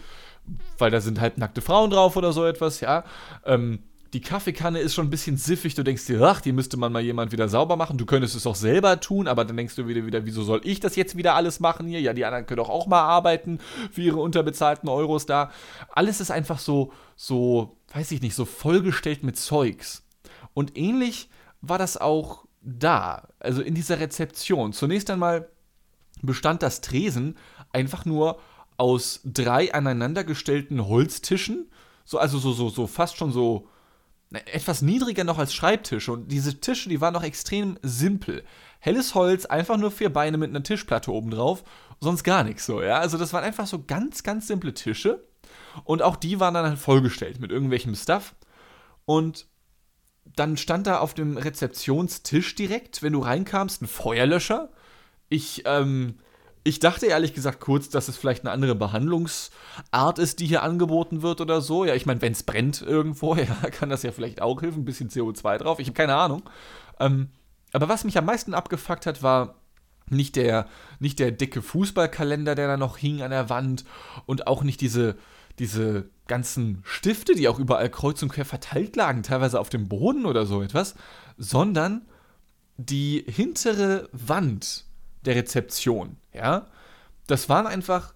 weil 0.76 0.90
da 0.90 1.00
sind 1.00 1.20
halt 1.20 1.38
nackte 1.38 1.62
Frauen 1.62 1.90
drauf 1.90 2.16
oder 2.16 2.32
so 2.32 2.44
etwas, 2.44 2.80
ja. 2.80 3.04
Ähm, 3.44 3.84
die 4.12 4.20
Kaffeekanne 4.20 4.80
ist 4.80 4.94
schon 4.94 5.06
ein 5.06 5.10
bisschen 5.10 5.36
siffig. 5.36 5.74
Du 5.74 5.84
denkst 5.84 6.06
dir, 6.06 6.20
ach, 6.22 6.40
die 6.40 6.52
müsste 6.52 6.76
man 6.76 6.92
mal 6.92 7.02
jemand 7.02 7.30
wieder 7.30 7.48
sauber 7.48 7.76
machen. 7.76 7.96
Du 7.96 8.06
könntest 8.06 8.34
es 8.34 8.46
auch 8.46 8.56
selber 8.56 9.00
tun, 9.00 9.28
aber 9.28 9.44
dann 9.44 9.56
denkst 9.56 9.76
du 9.76 9.86
wieder, 9.86 10.04
wieder, 10.04 10.26
wieso 10.26 10.42
soll 10.42 10.60
ich 10.64 10.80
das 10.80 10.96
jetzt 10.96 11.16
wieder 11.16 11.34
alles 11.34 11.60
machen 11.60 11.86
hier? 11.86 12.00
Ja, 12.00 12.12
die 12.12 12.24
anderen 12.24 12.46
können 12.46 12.58
doch 12.58 12.68
auch 12.68 12.88
mal 12.88 13.02
arbeiten 13.02 13.60
für 13.92 14.02
ihre 14.02 14.20
unterbezahlten 14.20 14.88
Euros 14.88 15.26
da. 15.26 15.52
Alles 15.92 16.20
ist 16.20 16.30
einfach 16.30 16.58
so, 16.58 16.92
so, 17.14 17.76
weiß 17.94 18.10
ich 18.10 18.20
nicht, 18.20 18.34
so 18.34 18.44
vollgestellt 18.44 19.22
mit 19.22 19.36
Zeugs. 19.36 20.04
Und 20.54 20.76
ähnlich 20.76 21.28
war 21.60 21.78
das 21.78 21.96
auch 21.96 22.46
da, 22.62 23.28
also 23.38 23.62
in 23.62 23.74
dieser 23.74 24.00
Rezeption. 24.00 24.72
Zunächst 24.72 25.08
einmal 25.10 25.48
bestand 26.22 26.62
das 26.62 26.80
Tresen 26.80 27.36
einfach 27.72 28.04
nur 28.04 28.38
aus 28.76 29.20
drei 29.24 29.72
aneinandergestellten 29.72 30.86
Holztischen, 30.86 31.70
so 32.04 32.18
also 32.18 32.38
so 32.38 32.52
so 32.52 32.70
so 32.70 32.86
fast 32.86 33.16
schon 33.16 33.30
so 33.30 33.68
etwas 34.30 34.82
niedriger 34.82 35.25
noch 35.25 35.38
als 35.38 35.52
Schreibtische. 35.52 36.12
Und 36.12 36.28
diese 36.28 36.60
Tische, 36.60 36.88
die 36.88 37.00
waren 37.00 37.14
noch 37.14 37.22
extrem 37.22 37.78
simpel. 37.82 38.44
Helles 38.78 39.14
Holz, 39.14 39.44
einfach 39.46 39.76
nur 39.76 39.90
vier 39.90 40.12
Beine 40.12 40.38
mit 40.38 40.50
einer 40.50 40.62
Tischplatte 40.62 41.12
oben 41.12 41.30
drauf, 41.30 41.64
sonst 42.00 42.25
gar 42.25 42.44
nichts 42.44 42.64
so, 42.64 42.82
ja. 42.82 42.99
Also 42.99 43.18
das 43.18 43.32
waren 43.32 43.44
einfach 43.44 43.66
so 43.66 43.82
ganz, 43.84 44.22
ganz 44.22 44.46
simple 44.46 44.72
Tische. 44.72 45.26
Und 45.84 46.02
auch 46.02 46.16
die 46.16 46.40
waren 46.40 46.54
dann 46.54 46.66
halt 46.66 46.78
vollgestellt 46.78 47.40
mit 47.40 47.50
irgendwelchem 47.50 47.94
Stuff. 47.94 48.34
Und 49.04 49.46
dann 50.25 50.56
stand 50.56 50.87
da 50.87 50.99
auf 50.99 51.14
dem 51.14 51.37
Rezeptionstisch 51.37 52.54
direkt, 52.54 53.02
wenn 53.02 53.12
du 53.12 53.21
reinkamst, 53.21 53.82
ein 53.82 53.88
Feuerlöscher. 53.88 54.71
Ich, 55.28 55.62
ähm, 55.66 56.19
ich 56.62 56.78
dachte 56.78 57.06
ehrlich 57.06 57.32
gesagt 57.32 57.60
kurz, 57.60 57.88
dass 57.88 58.08
es 58.08 58.16
vielleicht 58.16 58.44
eine 58.44 58.50
andere 58.50 58.75
Behandlungsart 58.75 60.18
ist, 60.18 60.40
die 60.40 60.46
hier 60.46 60.62
angeboten 60.62 61.23
wird 61.23 61.40
oder 61.40 61.60
so. 61.60 61.84
Ja, 61.84 61.94
ich 61.94 62.06
meine, 62.06 62.20
wenn 62.20 62.32
es 62.32 62.42
brennt 62.42 62.82
irgendwo, 62.82 63.34
ja, 63.36 63.54
kann 63.70 63.88
das 63.88 64.02
ja 64.02 64.12
vielleicht 64.12 64.42
auch 64.42 64.60
helfen. 64.60 64.82
Ein 64.82 64.84
bisschen 64.84 65.08
CO2 65.08 65.58
drauf. 65.58 65.78
Ich 65.78 65.86
habe 65.86 65.96
keine 65.96 66.16
Ahnung. 66.16 66.42
Ähm, 66.99 67.30
aber 67.73 67.88
was 67.88 68.04
mich 68.04 68.18
am 68.18 68.26
meisten 68.26 68.52
abgefuckt 68.52 69.06
hat, 69.06 69.23
war 69.23 69.54
nicht 70.08 70.36
der, 70.36 70.66
nicht 70.99 71.18
der 71.18 71.30
dicke 71.30 71.62
Fußballkalender, 71.62 72.54
der 72.54 72.66
da 72.66 72.76
noch 72.76 72.99
hing 72.99 73.23
an 73.23 73.30
der 73.30 73.49
Wand 73.49 73.84
und 74.26 74.46
auch 74.46 74.62
nicht 74.62 74.80
diese, 74.80 75.16
diese 75.58 76.10
ganzen 76.26 76.82
Stifte, 76.84 77.34
die 77.34 77.49
auch 77.49 77.58
überall 77.58 77.88
kreuz 77.88 78.23
und 78.23 78.30
quer 78.30 78.44
verteilt 78.44 78.96
lagen, 78.96 79.23
teilweise 79.23 79.60
auf 79.60 79.68
dem 79.68 79.88
Boden 79.88 80.26
oder 80.26 80.46
so 80.46 80.62
etwas, 80.62 80.94
sondern 81.38 82.06
die 82.76 83.25
hintere 83.28 84.08
Wand 84.12 84.84
der 85.25 85.37
Rezeption, 85.37 86.17
ja, 86.33 86.67
das 87.26 87.49
waren 87.49 87.67
einfach 87.67 88.15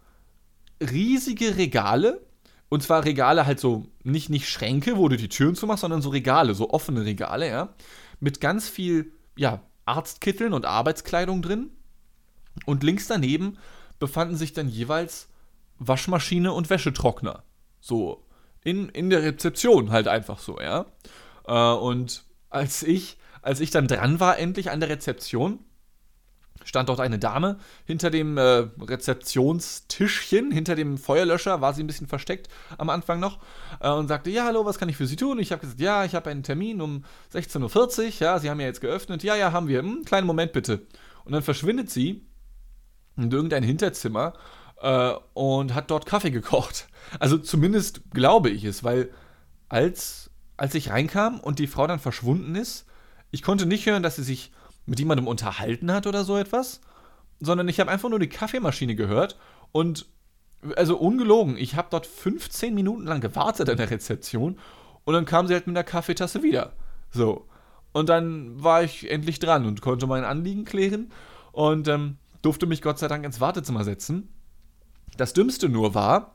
riesige 0.81 1.57
Regale. 1.57 2.21
Und 2.69 2.83
zwar 2.83 3.05
Regale 3.05 3.47
halt 3.47 3.61
so, 3.61 3.87
nicht, 4.03 4.31
nicht 4.31 4.49
Schränke, 4.49 4.97
wo 4.97 5.09
du 5.09 5.17
die 5.17 5.29
Türen 5.29 5.55
zumachst, 5.55 5.83
sondern 5.83 6.03
so 6.03 6.11
Regale, 6.11 6.55
so 6.55 6.71
offene 6.71 7.05
Regale, 7.05 7.49
ja. 7.49 7.75
Mit 8.21 8.40
ganz 8.40 8.69
viel, 8.69 9.12
ja, 9.37 9.61
Arztkitteln 9.85 10.53
und 10.53 10.64
Arbeitskleidung 10.64 11.43
drin. 11.43 11.71
Und 12.67 12.83
links 12.83 13.07
daneben 13.07 13.59
befanden 13.99 14.37
sich 14.37 14.53
dann 14.53 14.69
jeweils 14.69 15.29
Waschmaschine 15.79 16.53
und 16.53 16.71
Wäschetrockner. 16.71 17.45
So, 17.81 18.25
in, 18.62 18.88
in 18.88 19.11
der 19.11 19.23
Rezeption 19.23 19.90
halt 19.90 20.09
einfach 20.09 20.38
so, 20.38 20.61
ja. 20.61 20.87
Äh, 21.47 21.79
und 21.79 22.25
als 22.51 22.83
ich, 22.83 23.19
als 23.43 23.61
ich 23.61 23.71
dann 23.71 23.87
dran 23.87 24.21
war, 24.21 24.38
endlich 24.38 24.71
an 24.71 24.81
der 24.81 24.88
Rezeption, 24.88 25.61
stand 26.64 26.88
dort 26.88 27.00
eine 27.00 27.18
Dame 27.18 27.59
hinter 27.85 28.11
dem 28.11 28.37
äh, 28.37 28.66
Rezeptionstischchen, 28.81 30.50
hinter 30.50 30.74
dem 30.74 30.98
Feuerlöscher, 30.98 31.61
war 31.61 31.74
sie 31.74 31.83
ein 31.83 31.87
bisschen 31.87 32.07
versteckt 32.07 32.48
am 32.79 32.90
Anfang 32.90 33.20
noch 33.20 33.38
äh, 33.81 33.90
und 33.90 34.09
sagte, 34.09 34.31
ja, 34.31 34.44
hallo, 34.44 34.64
was 34.64 34.79
kann 34.79 34.88
ich 34.88 34.96
für 34.96 35.07
Sie 35.07 35.16
tun? 35.16 35.38
Ich 35.38 35.53
habe 35.53 35.61
gesagt, 35.61 35.81
ja, 35.81 36.05
ich 36.05 36.14
habe 36.14 36.31
einen 36.31 36.42
Termin 36.42 36.81
um 36.81 37.05
16.40 37.33 38.05
Uhr, 38.05 38.12
ja, 38.20 38.38
Sie 38.38 38.50
haben 38.50 38.61
ja 38.61 38.66
jetzt 38.66 38.81
geöffnet, 38.81 39.22
ja, 39.22 39.37
ja, 39.37 39.53
haben 39.53 39.68
wir, 39.68 39.81
hm, 39.81 40.05
kleinen 40.05 40.27
Moment 40.27 40.53
bitte. 40.53 40.87
Und 41.24 41.33
dann 41.33 41.42
verschwindet 41.42 41.90
sie 41.90 42.27
in 43.16 43.31
irgendein 43.31 43.62
Hinterzimmer 43.62 44.35
äh, 44.81 45.12
und 45.35 45.74
hat 45.74 45.90
dort 45.90 46.07
Kaffee 46.07 46.31
gekocht. 46.31 46.88
Also 47.18 47.38
zumindest 47.38 48.03
glaube 48.12 48.50
ich 48.50 48.64
es, 48.64 48.85
weil 48.85 49.11
als, 49.68 50.31
als 50.57 50.74
ich 50.74 50.90
reinkam 50.90 51.40
und 51.40 51.59
die 51.59 51.66
Frau 51.66 51.87
dann 51.87 51.98
verschwunden 51.98 52.55
ist, 52.55 52.87
ich 53.31 53.42
konnte 53.42 53.66
nicht 53.66 53.87
hören, 53.87 54.03
dass 54.03 54.16
sie 54.16 54.22
sich 54.22 54.53
mit 54.87 54.99
jemandem 54.99 55.27
unterhalten 55.27 55.92
hat 55.92 56.07
oder 56.07 56.25
so 56.25 56.37
etwas, 56.37 56.81
sondern 57.40 57.68
ich 57.68 57.81
habe 57.81 57.90
einfach 57.90 58.09
nur 58.09 58.18
die 58.18 58.29
Kaffeemaschine 58.29 58.94
gehört 58.94 59.38
und 59.73 60.07
also 60.77 60.97
ungelogen, 60.97 61.57
ich 61.57 61.77
habe 61.77 61.88
dort 61.90 62.07
15 62.07 62.75
Minuten 62.75 63.05
lang 63.05 63.20
gewartet 63.20 63.68
an 63.68 63.77
der 63.77 63.90
Rezeption 63.90 64.59
und 65.05 65.14
dann 65.14 65.27
kam 65.27 65.47
sie 65.47 65.55
halt 65.55 65.66
mit 65.66 65.77
einer 65.77 65.85
Kaffeetasse 65.85 66.42
wieder. 66.42 66.73
So. 67.11 67.47
Und 67.92 68.09
dann 68.09 68.62
war 68.62 68.83
ich 68.83 69.11
endlich 69.11 69.38
dran 69.38 69.66
und 69.66 69.81
konnte 69.81 70.07
mein 70.07 70.25
Anliegen 70.25 70.64
klären 70.64 71.12
und 71.53 71.87
ähm, 71.88 72.16
durfte 72.42 72.66
mich 72.66 72.83
Gott 72.83 72.99
sei 72.99 73.09
Dank 73.09 73.25
ins 73.25 73.40
Wartezimmer 73.40 73.85
setzen. 73.85 74.29
Das 75.16 75.33
Dümmste 75.33 75.68
nur 75.68 75.94
war, 75.94 76.35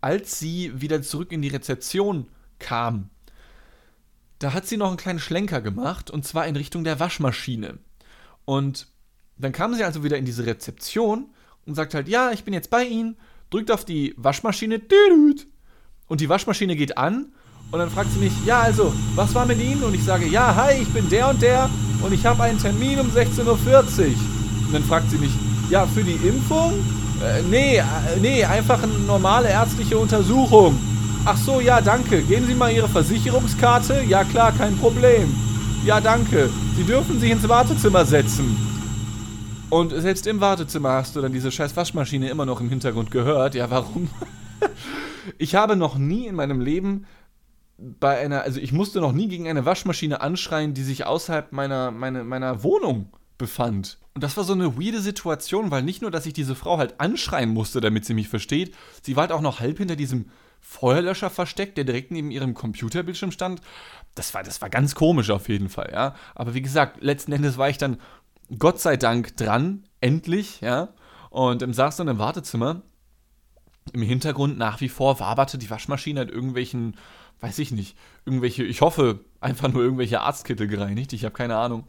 als 0.00 0.38
sie 0.38 0.80
wieder 0.80 1.00
zurück 1.00 1.32
in 1.32 1.42
die 1.42 1.48
Rezeption 1.48 2.26
kam 2.58 3.08
da 4.42 4.52
hat 4.52 4.66
sie 4.66 4.76
noch 4.76 4.88
einen 4.88 4.96
kleinen 4.96 5.20
Schlenker 5.20 5.60
gemacht 5.60 6.10
und 6.10 6.26
zwar 6.26 6.46
in 6.46 6.56
Richtung 6.56 6.84
der 6.84 6.98
Waschmaschine. 6.98 7.78
Und 8.44 8.88
dann 9.38 9.52
kam 9.52 9.74
sie 9.74 9.84
also 9.84 10.02
wieder 10.02 10.18
in 10.18 10.24
diese 10.24 10.46
Rezeption 10.46 11.26
und 11.64 11.74
sagt 11.74 11.94
halt, 11.94 12.08
ja, 12.08 12.32
ich 12.32 12.44
bin 12.44 12.52
jetzt 12.52 12.70
bei 12.70 12.84
Ihnen, 12.84 13.16
drückt 13.50 13.70
auf 13.70 13.84
die 13.84 14.14
Waschmaschine 14.16 14.80
und 16.08 16.20
die 16.20 16.28
Waschmaschine 16.28 16.74
geht 16.74 16.98
an 16.98 17.32
und 17.70 17.78
dann 17.78 17.90
fragt 17.90 18.12
sie 18.12 18.18
mich, 18.18 18.32
ja, 18.44 18.60
also, 18.60 18.92
was 19.14 19.34
war 19.34 19.46
mit 19.46 19.60
Ihnen? 19.60 19.82
Und 19.82 19.94
ich 19.94 20.04
sage, 20.04 20.26
ja, 20.26 20.54
hi, 20.54 20.82
ich 20.82 20.88
bin 20.88 21.08
der 21.08 21.30
und 21.30 21.40
der 21.40 21.70
und 22.02 22.12
ich 22.12 22.26
habe 22.26 22.42
einen 22.42 22.58
Termin 22.58 22.98
um 23.00 23.08
16.40 23.08 23.46
Uhr. 23.46 23.56
Und 24.66 24.72
dann 24.72 24.84
fragt 24.84 25.10
sie 25.10 25.18
mich, 25.18 25.32
ja, 25.70 25.86
für 25.86 26.02
die 26.02 26.16
Impfung? 26.26 26.72
Äh, 27.22 27.42
nee, 27.48 27.76
äh, 27.76 27.84
nee, 28.20 28.44
einfach 28.44 28.82
eine 28.82 28.92
normale 28.92 29.48
ärztliche 29.48 29.96
Untersuchung. 29.96 30.78
Ach 31.24 31.36
so, 31.36 31.60
ja, 31.60 31.80
danke. 31.80 32.20
Geben 32.22 32.46
Sie 32.48 32.54
mal 32.54 32.72
Ihre 32.72 32.88
Versicherungskarte? 32.88 34.02
Ja, 34.08 34.24
klar, 34.24 34.50
kein 34.50 34.76
Problem. 34.76 35.32
Ja, 35.84 36.00
danke. 36.00 36.50
Sie 36.74 36.82
dürfen 36.82 37.20
sich 37.20 37.30
ins 37.30 37.48
Wartezimmer 37.48 38.04
setzen. 38.04 38.56
Und 39.70 39.90
selbst 39.90 40.26
im 40.26 40.40
Wartezimmer 40.40 40.90
hast 40.94 41.14
du 41.14 41.20
dann 41.20 41.32
diese 41.32 41.52
scheiß 41.52 41.76
Waschmaschine 41.76 42.28
immer 42.28 42.44
noch 42.44 42.60
im 42.60 42.68
Hintergrund 42.68 43.12
gehört. 43.12 43.54
Ja, 43.54 43.70
warum? 43.70 44.10
ich 45.38 45.54
habe 45.54 45.76
noch 45.76 45.96
nie 45.96 46.26
in 46.26 46.34
meinem 46.34 46.60
Leben 46.60 47.06
bei 47.78 48.18
einer, 48.18 48.42
also 48.42 48.58
ich 48.58 48.72
musste 48.72 49.00
noch 49.00 49.12
nie 49.12 49.28
gegen 49.28 49.46
eine 49.46 49.64
Waschmaschine 49.64 50.22
anschreien, 50.22 50.74
die 50.74 50.82
sich 50.82 51.06
außerhalb 51.06 51.52
meiner, 51.52 51.92
meiner, 51.92 52.24
meiner 52.24 52.64
Wohnung 52.64 53.12
befand. 53.38 53.98
Und 54.14 54.24
das 54.24 54.36
war 54.36 54.42
so 54.42 54.54
eine 54.54 54.76
weirde 54.76 55.00
Situation, 55.00 55.70
weil 55.70 55.84
nicht 55.84 56.02
nur, 56.02 56.10
dass 56.10 56.26
ich 56.26 56.32
diese 56.32 56.56
Frau 56.56 56.78
halt 56.78 57.00
anschreien 57.00 57.50
musste, 57.50 57.80
damit 57.80 58.04
sie 58.04 58.14
mich 58.14 58.28
versteht, 58.28 58.74
sie 59.02 59.14
war 59.14 59.22
halt 59.22 59.32
auch 59.32 59.40
noch 59.40 59.60
halb 59.60 59.78
hinter 59.78 59.94
diesem 59.94 60.26
Feuerlöscher 60.62 61.28
versteckt, 61.28 61.76
der 61.76 61.84
direkt 61.84 62.12
neben 62.12 62.30
ihrem 62.30 62.54
Computerbildschirm 62.54 63.32
stand. 63.32 63.60
Das 64.14 64.32
war, 64.32 64.42
das 64.42 64.62
war 64.62 64.70
ganz 64.70 64.94
komisch 64.94 65.30
auf 65.30 65.48
jeden 65.48 65.68
Fall, 65.68 65.90
ja. 65.92 66.14
Aber 66.34 66.54
wie 66.54 66.62
gesagt, 66.62 67.02
letzten 67.02 67.32
Endes 67.32 67.58
war 67.58 67.68
ich 67.68 67.78
dann 67.78 67.98
Gott 68.58 68.80
sei 68.80 68.96
Dank 68.96 69.36
dran, 69.36 69.84
endlich, 70.00 70.60
ja. 70.60 70.94
Und 71.30 71.62
ähm, 71.62 71.74
saß 71.74 71.96
dann 71.96 72.08
im 72.08 72.18
Wartezimmer. 72.18 72.82
Im 73.92 74.02
Hintergrund 74.02 74.56
nach 74.56 74.80
wie 74.80 74.88
vor 74.88 75.18
waberte 75.18 75.58
die 75.58 75.68
Waschmaschine 75.68 76.20
hat 76.20 76.30
irgendwelchen, 76.30 76.96
weiß 77.40 77.58
ich 77.58 77.72
nicht, 77.72 77.98
irgendwelche, 78.24 78.62
ich 78.62 78.80
hoffe, 78.80 79.24
einfach 79.40 79.68
nur 79.68 79.82
irgendwelche 79.82 80.20
Arztkittel 80.20 80.68
gereinigt. 80.68 81.12
Ich 81.12 81.24
habe 81.24 81.34
keine 81.34 81.56
Ahnung. 81.56 81.88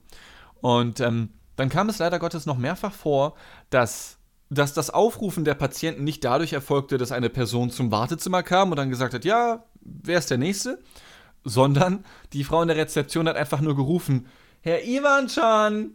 Und 0.62 1.00
ähm, 1.00 1.30
dann 1.56 1.70
kam 1.70 1.90
es 1.90 2.00
leider 2.00 2.18
Gottes 2.18 2.48
noch 2.48 2.58
mehrfach 2.58 2.94
vor, 2.94 3.36
dass 3.70 4.18
dass 4.54 4.74
das 4.74 4.90
Aufrufen 4.90 5.46
der 5.46 5.56
Patienten 5.56 6.04
nicht 6.04 6.24
dadurch 6.24 6.54
erfolgte, 6.54 6.98
dass 6.98 7.12
eine 7.12 7.30
Person 7.30 7.70
zum 7.70 7.92
Wartezimmer 7.92 8.44
kam 8.44 8.72
und 8.72 8.78
dann 8.78 8.90
gesagt 8.90 9.14
hat, 9.14 9.26
ja, 9.26 9.64
wer 9.82 10.18
ist 10.18 10.30
der 10.30 10.38
Nächste? 10.38 10.80
Sondern 11.44 12.06
die 12.32 12.44
Frau 12.44 12.62
in 12.62 12.68
der 12.68 12.78
Rezeption 12.78 13.28
hat 13.28 13.36
einfach 13.36 13.62
nur 13.62 13.76
gerufen, 13.76 14.28
Herr 14.62 14.86
Ivanchan! 14.86 15.92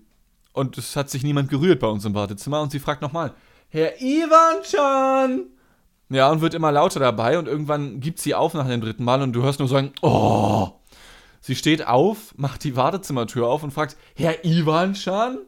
Und 0.53 0.77
es 0.77 0.97
hat 0.97 1.09
sich 1.09 1.23
niemand 1.23 1.49
gerührt 1.49 1.81
bei 1.81 1.87
uns 1.87 2.05
im 2.05 2.15
Wartezimmer 2.15 2.61
und 2.61 2.71
sie 2.73 2.81
fragt 2.81 3.01
nochmal, 3.01 3.35
Herr 3.69 4.01
Ivanchan! 4.01 5.47
Ja, 6.11 6.31
und 6.31 6.41
wird 6.41 6.55
immer 6.55 6.73
lauter 6.73 7.01
dabei 7.01 7.39
und 7.39 7.49
irgendwann 7.49 8.01
gibt 8.01 8.19
sie 8.19 8.35
auf 8.35 8.55
nach 8.55 8.67
dem 8.67 8.81
dritten 8.81 9.05
Mal 9.05 9.23
und 9.23 9.33
du 9.33 9.43
hörst 9.43 9.59
nur 9.59 9.69
sagen, 9.69 9.93
oh! 10.03 10.71
Sie 11.41 11.55
steht 11.55 11.87
auf, 11.87 12.35
macht 12.37 12.65
die 12.65 12.77
Wartezimmertür 12.77 13.47
auf 13.47 13.63
und 13.63 13.73
fragt, 13.73 13.97
Herr 14.17 14.45
Ivanchan? 14.45 15.39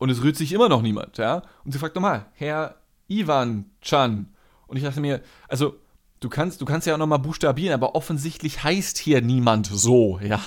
Und 0.00 0.08
es 0.08 0.22
rührt 0.22 0.36
sich 0.36 0.52
immer 0.52 0.70
noch 0.70 0.80
niemand, 0.80 1.18
ja. 1.18 1.42
Und 1.62 1.72
sie 1.72 1.78
fragt 1.78 1.94
nochmal, 1.94 2.24
Herr 2.32 2.76
Ivan 3.06 3.66
Chan. 3.82 4.32
Und 4.66 4.78
ich 4.78 4.82
dachte 4.82 4.98
mir, 4.98 5.20
also, 5.46 5.76
du 6.20 6.30
kannst, 6.30 6.62
du 6.62 6.64
kannst 6.64 6.86
ja 6.86 6.94
auch 6.94 6.98
nochmal 6.98 7.18
buchstabieren, 7.18 7.74
aber 7.74 7.94
offensichtlich 7.94 8.64
heißt 8.64 8.96
hier 8.96 9.20
niemand 9.20 9.66
so, 9.66 10.18
ja. 10.22 10.40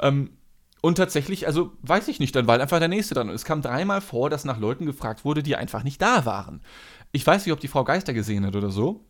ähm, 0.00 0.30
und 0.80 0.94
tatsächlich, 0.94 1.48
also 1.48 1.72
weiß 1.82 2.06
ich 2.06 2.20
nicht, 2.20 2.36
dann 2.36 2.46
war 2.46 2.60
einfach 2.60 2.78
der 2.78 2.86
nächste 2.86 3.16
dann. 3.16 3.28
Und 3.28 3.34
es 3.34 3.44
kam 3.44 3.60
dreimal 3.60 4.00
vor, 4.00 4.30
dass 4.30 4.44
nach 4.44 4.60
Leuten 4.60 4.86
gefragt 4.86 5.24
wurde, 5.24 5.42
die 5.42 5.56
einfach 5.56 5.82
nicht 5.82 6.00
da 6.00 6.24
waren. 6.24 6.60
Ich 7.10 7.26
weiß 7.26 7.44
nicht, 7.44 7.52
ob 7.52 7.58
die 7.58 7.66
Frau 7.66 7.82
Geister 7.82 8.14
gesehen 8.14 8.46
hat 8.46 8.54
oder 8.54 8.70
so. 8.70 9.04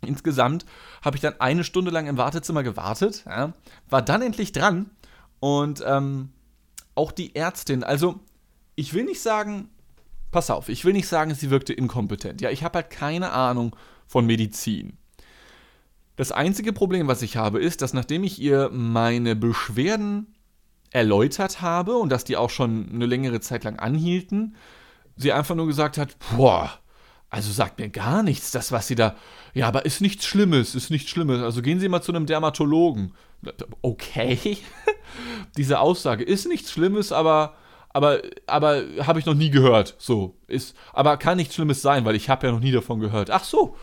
Insgesamt 0.00 0.66
habe 1.02 1.16
ich 1.16 1.22
dann 1.22 1.40
eine 1.40 1.62
Stunde 1.62 1.92
lang 1.92 2.08
im 2.08 2.16
Wartezimmer 2.16 2.64
gewartet, 2.64 3.22
ja, 3.26 3.52
war 3.88 4.02
dann 4.02 4.22
endlich 4.22 4.50
dran 4.50 4.90
und 5.38 5.84
ähm, 5.86 6.30
auch 6.96 7.12
die 7.12 7.36
Ärztin, 7.36 7.84
also 7.84 8.20
ich 8.76 8.94
will 8.94 9.04
nicht 9.04 9.20
sagen, 9.20 9.70
pass 10.30 10.50
auf, 10.50 10.68
ich 10.68 10.84
will 10.84 10.92
nicht 10.92 11.08
sagen, 11.08 11.34
sie 11.34 11.50
wirkte 11.50 11.72
inkompetent. 11.72 12.40
Ja, 12.40 12.50
ich 12.50 12.62
habe 12.62 12.76
halt 12.78 12.90
keine 12.90 13.32
Ahnung 13.32 13.74
von 14.06 14.26
Medizin. 14.26 14.98
Das 16.14 16.32
einzige 16.32 16.72
Problem, 16.72 17.08
was 17.08 17.22
ich 17.22 17.36
habe, 17.36 17.60
ist, 17.60 17.82
dass 17.82 17.92
nachdem 17.92 18.24
ich 18.24 18.40
ihr 18.40 18.70
meine 18.72 19.36
Beschwerden 19.36 20.34
erläutert 20.90 21.60
habe 21.60 21.96
und 21.96 22.10
dass 22.10 22.24
die 22.24 22.36
auch 22.36 22.50
schon 22.50 22.88
eine 22.92 23.06
längere 23.06 23.40
Zeit 23.40 23.64
lang 23.64 23.78
anhielten, 23.78 24.56
sie 25.16 25.32
einfach 25.32 25.54
nur 25.54 25.66
gesagt 25.66 25.98
hat, 25.98 26.16
boah, 26.36 26.70
also 27.28 27.52
sagt 27.52 27.78
mir 27.78 27.88
gar 27.88 28.22
nichts, 28.22 28.50
das, 28.50 28.72
was 28.72 28.86
Sie 28.86 28.94
da. 28.94 29.16
Ja, 29.52 29.68
aber 29.68 29.84
ist 29.84 30.00
nichts 30.00 30.24
Schlimmes, 30.26 30.74
ist 30.74 30.90
nichts 30.90 31.10
Schlimmes. 31.10 31.42
Also 31.42 31.60
gehen 31.60 31.80
Sie 31.80 31.88
mal 31.88 32.00
zu 32.00 32.12
einem 32.12 32.26
Dermatologen. 32.26 33.12
Okay. 33.82 34.58
Diese 35.56 35.80
Aussage 35.80 36.24
ist 36.24 36.46
nichts 36.46 36.70
Schlimmes, 36.70 37.12
aber 37.12 37.54
aber, 37.96 38.20
aber 38.46 38.82
habe 39.06 39.18
ich 39.18 39.24
noch 39.24 39.32
nie 39.32 39.48
gehört. 39.48 39.94
So, 39.96 40.36
ist, 40.48 40.76
aber 40.92 41.16
kann 41.16 41.38
nichts 41.38 41.54
Schlimmes 41.54 41.80
sein, 41.80 42.04
weil 42.04 42.14
ich 42.14 42.28
habe 42.28 42.46
ja 42.46 42.52
noch 42.52 42.60
nie 42.60 42.70
davon 42.70 43.00
gehört. 43.00 43.30
Ach 43.30 43.42
so, 43.42 43.74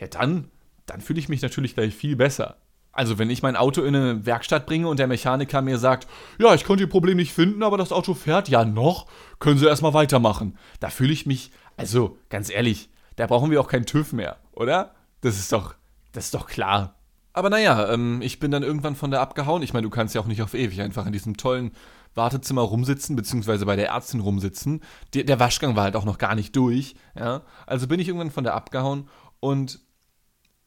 ja 0.00 0.06
dann, 0.06 0.48
dann 0.86 1.02
fühle 1.02 1.18
ich 1.18 1.28
mich 1.28 1.42
natürlich 1.42 1.74
gleich 1.74 1.94
viel 1.94 2.16
besser. 2.16 2.56
Also 2.90 3.18
wenn 3.18 3.28
ich 3.28 3.42
mein 3.42 3.56
Auto 3.56 3.82
in 3.82 3.94
eine 3.94 4.24
Werkstatt 4.24 4.64
bringe 4.64 4.88
und 4.88 4.98
der 4.98 5.08
Mechaniker 5.08 5.60
mir 5.60 5.76
sagt, 5.76 6.08
ja, 6.38 6.54
ich 6.54 6.64
konnte 6.64 6.84
Ihr 6.84 6.88
Problem 6.88 7.18
nicht 7.18 7.34
finden, 7.34 7.62
aber 7.62 7.76
das 7.76 7.92
Auto 7.92 8.14
fährt 8.14 8.48
ja 8.48 8.64
noch, 8.64 9.06
können 9.40 9.58
Sie 9.58 9.66
erstmal 9.66 9.92
weitermachen. 9.92 10.56
Da 10.80 10.88
fühle 10.88 11.12
ich 11.12 11.26
mich, 11.26 11.50
also 11.76 12.16
ganz 12.30 12.48
ehrlich, 12.48 12.88
da 13.16 13.26
brauchen 13.26 13.50
wir 13.50 13.60
auch 13.60 13.68
keinen 13.68 13.84
TÜV 13.84 14.14
mehr, 14.14 14.38
oder? 14.52 14.94
Das 15.20 15.38
ist 15.38 15.52
doch, 15.52 15.74
das 16.12 16.24
ist 16.24 16.34
doch 16.34 16.46
klar. 16.46 16.94
Aber 17.34 17.50
naja, 17.50 17.92
ähm, 17.92 18.22
ich 18.22 18.40
bin 18.40 18.50
dann 18.50 18.62
irgendwann 18.62 18.96
von 18.96 19.10
der 19.10 19.20
abgehauen. 19.20 19.62
Ich 19.62 19.74
meine, 19.74 19.84
du 19.84 19.90
kannst 19.90 20.14
ja 20.14 20.22
auch 20.22 20.26
nicht 20.26 20.40
auf 20.40 20.54
ewig 20.54 20.80
einfach 20.80 21.04
in 21.04 21.12
diesem 21.12 21.36
tollen 21.36 21.72
Wartezimmer 22.14 22.62
rumsitzen, 22.62 23.16
beziehungsweise 23.16 23.66
bei 23.66 23.76
der 23.76 23.88
Ärztin 23.88 24.20
rumsitzen. 24.20 24.82
Der, 25.14 25.24
der 25.24 25.40
Waschgang 25.40 25.76
war 25.76 25.84
halt 25.84 25.96
auch 25.96 26.04
noch 26.04 26.18
gar 26.18 26.34
nicht 26.34 26.54
durch. 26.56 26.94
Ja? 27.16 27.42
Also 27.66 27.86
bin 27.86 28.00
ich 28.00 28.08
irgendwann 28.08 28.30
von 28.30 28.44
der 28.44 28.54
abgehauen 28.54 29.08
und 29.40 29.80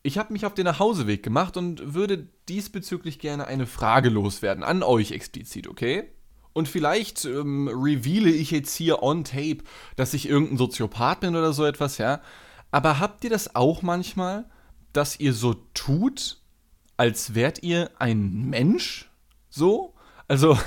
ich 0.03 0.17
habe 0.17 0.33
mich 0.33 0.45
auf 0.45 0.53
den 0.53 0.65
Nachhauseweg 0.65 1.23
gemacht 1.23 1.55
und 1.55 1.93
würde 1.93 2.27
diesbezüglich 2.49 3.19
gerne 3.19 3.47
eine 3.47 3.65
Frage 3.65 4.09
loswerden, 4.09 4.63
an 4.63 4.83
euch 4.83 5.11
explizit, 5.11 5.67
okay? 5.67 6.11
Und 6.51 6.67
vielleicht 6.67 7.23
ähm, 7.25 7.69
reveale 7.69 8.29
ich 8.29 8.51
jetzt 8.51 8.75
hier 8.75 9.01
on 9.01 9.23
tape, 9.23 9.59
dass 9.95 10.13
ich 10.13 10.27
irgendein 10.27 10.57
Soziopath 10.57 11.21
bin 11.21 11.35
oder 11.35 11.53
so 11.53 11.63
etwas, 11.65 11.97
ja? 11.97 12.21
Aber 12.69 12.99
habt 12.99 13.23
ihr 13.23 13.29
das 13.29 13.55
auch 13.55 13.81
manchmal, 13.81 14.45
dass 14.91 15.19
ihr 15.19 15.33
so 15.33 15.55
tut, 15.73 16.41
als 16.97 17.33
wärt 17.33 17.63
ihr 17.63 17.89
ein 17.97 18.49
Mensch? 18.49 19.09
So? 19.49 19.92
Also, 20.27 20.57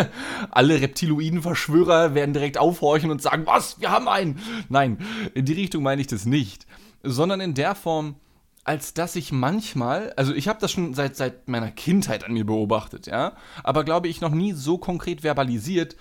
alle 0.50 0.80
Reptiloiden-Verschwörer 0.80 2.14
werden 2.14 2.32
direkt 2.32 2.58
aufhorchen 2.58 3.10
und 3.10 3.22
sagen, 3.22 3.46
was, 3.46 3.80
wir 3.80 3.90
haben 3.90 4.08
einen. 4.08 4.40
Nein, 4.68 4.98
in 5.34 5.44
die 5.44 5.52
Richtung 5.52 5.82
meine 5.82 6.00
ich 6.00 6.06
das 6.08 6.26
nicht. 6.26 6.66
Sondern 7.02 7.40
in 7.40 7.54
der 7.54 7.74
Form, 7.74 8.16
als 8.64 8.94
dass 8.94 9.14
ich 9.14 9.30
manchmal, 9.30 10.12
also 10.16 10.34
ich 10.34 10.48
habe 10.48 10.58
das 10.60 10.72
schon 10.72 10.94
seit, 10.94 11.16
seit 11.16 11.48
meiner 11.48 11.70
Kindheit 11.70 12.24
an 12.24 12.32
mir 12.32 12.46
beobachtet, 12.46 13.06
ja, 13.06 13.36
aber 13.62 13.84
glaube 13.84 14.08
ich 14.08 14.20
noch 14.22 14.30
nie 14.30 14.52
so 14.52 14.78
konkret 14.78 15.20
verbalisiert. 15.20 15.96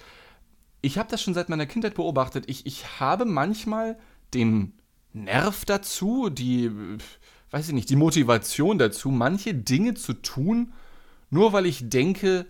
Ich 0.81 0.97
habe 0.97 1.09
das 1.11 1.21
schon 1.21 1.33
seit 1.33 1.49
meiner 1.49 1.65
Kindheit 1.65 1.95
beobachtet. 1.95 2.45
Ich, 2.47 2.65
ich 2.65 2.99
habe 2.99 3.25
manchmal 3.25 3.97
den 4.33 4.73
Nerv 5.11 5.65
dazu, 5.65 6.29
die, 6.29 6.71
weiß 7.51 7.67
ich 7.67 7.73
nicht, 7.73 7.89
die 7.89 7.95
Motivation 7.95 8.77
dazu, 8.77 9.09
manche 9.09 9.53
Dinge 9.53 9.93
zu 9.93 10.13
tun, 10.13 10.73
nur 11.29 11.53
weil 11.53 11.65
ich 11.65 11.89
denke, 11.89 12.45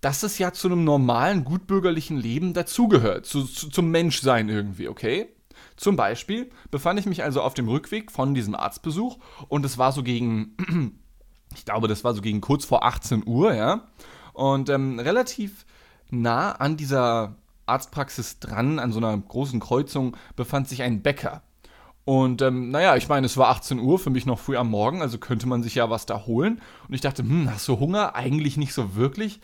dass 0.00 0.22
es 0.22 0.38
ja 0.38 0.52
zu 0.52 0.68
einem 0.68 0.84
normalen, 0.84 1.44
gutbürgerlichen 1.44 2.16
Leben 2.16 2.54
dazugehört, 2.54 3.26
zu, 3.26 3.44
zu, 3.44 3.68
zum 3.68 3.90
Menschsein 3.90 4.48
irgendwie, 4.48 4.88
okay? 4.88 5.28
Zum 5.76 5.96
Beispiel 5.96 6.50
befand 6.70 7.00
ich 7.00 7.06
mich 7.06 7.22
also 7.22 7.42
auf 7.42 7.54
dem 7.54 7.68
Rückweg 7.68 8.10
von 8.10 8.34
diesem 8.34 8.54
Arztbesuch 8.54 9.18
und 9.48 9.64
es 9.64 9.78
war 9.78 9.92
so 9.92 10.02
gegen, 10.02 10.56
ich 11.54 11.64
glaube, 11.64 11.88
das 11.88 12.04
war 12.04 12.14
so 12.14 12.22
gegen 12.22 12.40
kurz 12.40 12.64
vor 12.64 12.84
18 12.84 13.26
Uhr, 13.26 13.54
ja. 13.54 13.88
Und 14.32 14.68
ähm, 14.70 14.98
relativ 14.98 15.66
nah 16.10 16.52
an 16.52 16.76
dieser 16.76 17.36
Arztpraxis 17.66 18.40
dran, 18.40 18.78
an 18.78 18.92
so 18.92 18.98
einer 18.98 19.16
großen 19.16 19.60
Kreuzung, 19.60 20.16
befand 20.36 20.68
sich 20.68 20.82
ein 20.82 21.02
Bäcker. 21.02 21.42
Und 22.04 22.42
ähm, 22.42 22.70
naja, 22.70 22.96
ich 22.96 23.08
meine, 23.08 23.26
es 23.26 23.36
war 23.36 23.48
18 23.50 23.78
Uhr, 23.78 23.98
für 23.98 24.10
mich 24.10 24.26
noch 24.26 24.38
früh 24.38 24.56
am 24.56 24.70
Morgen, 24.70 25.02
also 25.02 25.18
könnte 25.18 25.46
man 25.46 25.62
sich 25.62 25.76
ja 25.76 25.90
was 25.90 26.06
da 26.06 26.26
holen. 26.26 26.60
Und 26.88 26.94
ich 26.94 27.00
dachte, 27.00 27.22
hm, 27.22 27.50
hast 27.50 27.68
du 27.68 27.78
Hunger? 27.78 28.14
Eigentlich 28.14 28.56
nicht 28.56 28.72
so 28.72 28.96
wirklich. 28.96 29.40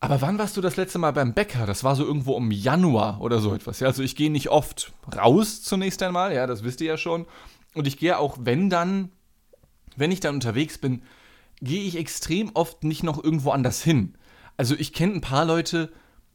Aber 0.00 0.20
wann 0.20 0.38
warst 0.38 0.56
du 0.56 0.60
das 0.60 0.76
letzte 0.76 0.98
Mal 0.98 1.12
beim 1.12 1.32
Bäcker? 1.32 1.66
Das 1.66 1.82
war 1.82 1.96
so 1.96 2.04
irgendwo 2.04 2.36
im 2.36 2.50
Januar 2.50 3.20
oder 3.20 3.40
so 3.40 3.54
etwas. 3.54 3.80
Ja, 3.80 3.88
also 3.88 4.02
ich 4.02 4.14
gehe 4.14 4.30
nicht 4.30 4.50
oft 4.50 4.92
raus 5.16 5.62
zunächst 5.62 6.02
einmal, 6.02 6.34
ja, 6.34 6.46
das 6.46 6.64
wisst 6.64 6.80
ihr 6.80 6.88
ja 6.88 6.98
schon. 6.98 7.26
Und 7.74 7.86
ich 7.86 7.98
gehe 7.98 8.18
auch, 8.18 8.36
wenn 8.40 8.70
dann, 8.70 9.10
wenn 9.96 10.10
ich 10.10 10.20
dann 10.20 10.34
unterwegs 10.34 10.78
bin, 10.78 11.02
gehe 11.62 11.82
ich 11.82 11.96
extrem 11.96 12.50
oft 12.54 12.84
nicht 12.84 13.02
noch 13.02 13.22
irgendwo 13.22 13.50
anders 13.50 13.82
hin. 13.82 14.14
Also 14.56 14.74
ich 14.74 14.92
kenne 14.92 15.14
ein 15.14 15.20
paar 15.20 15.44
Leute, 15.44 15.90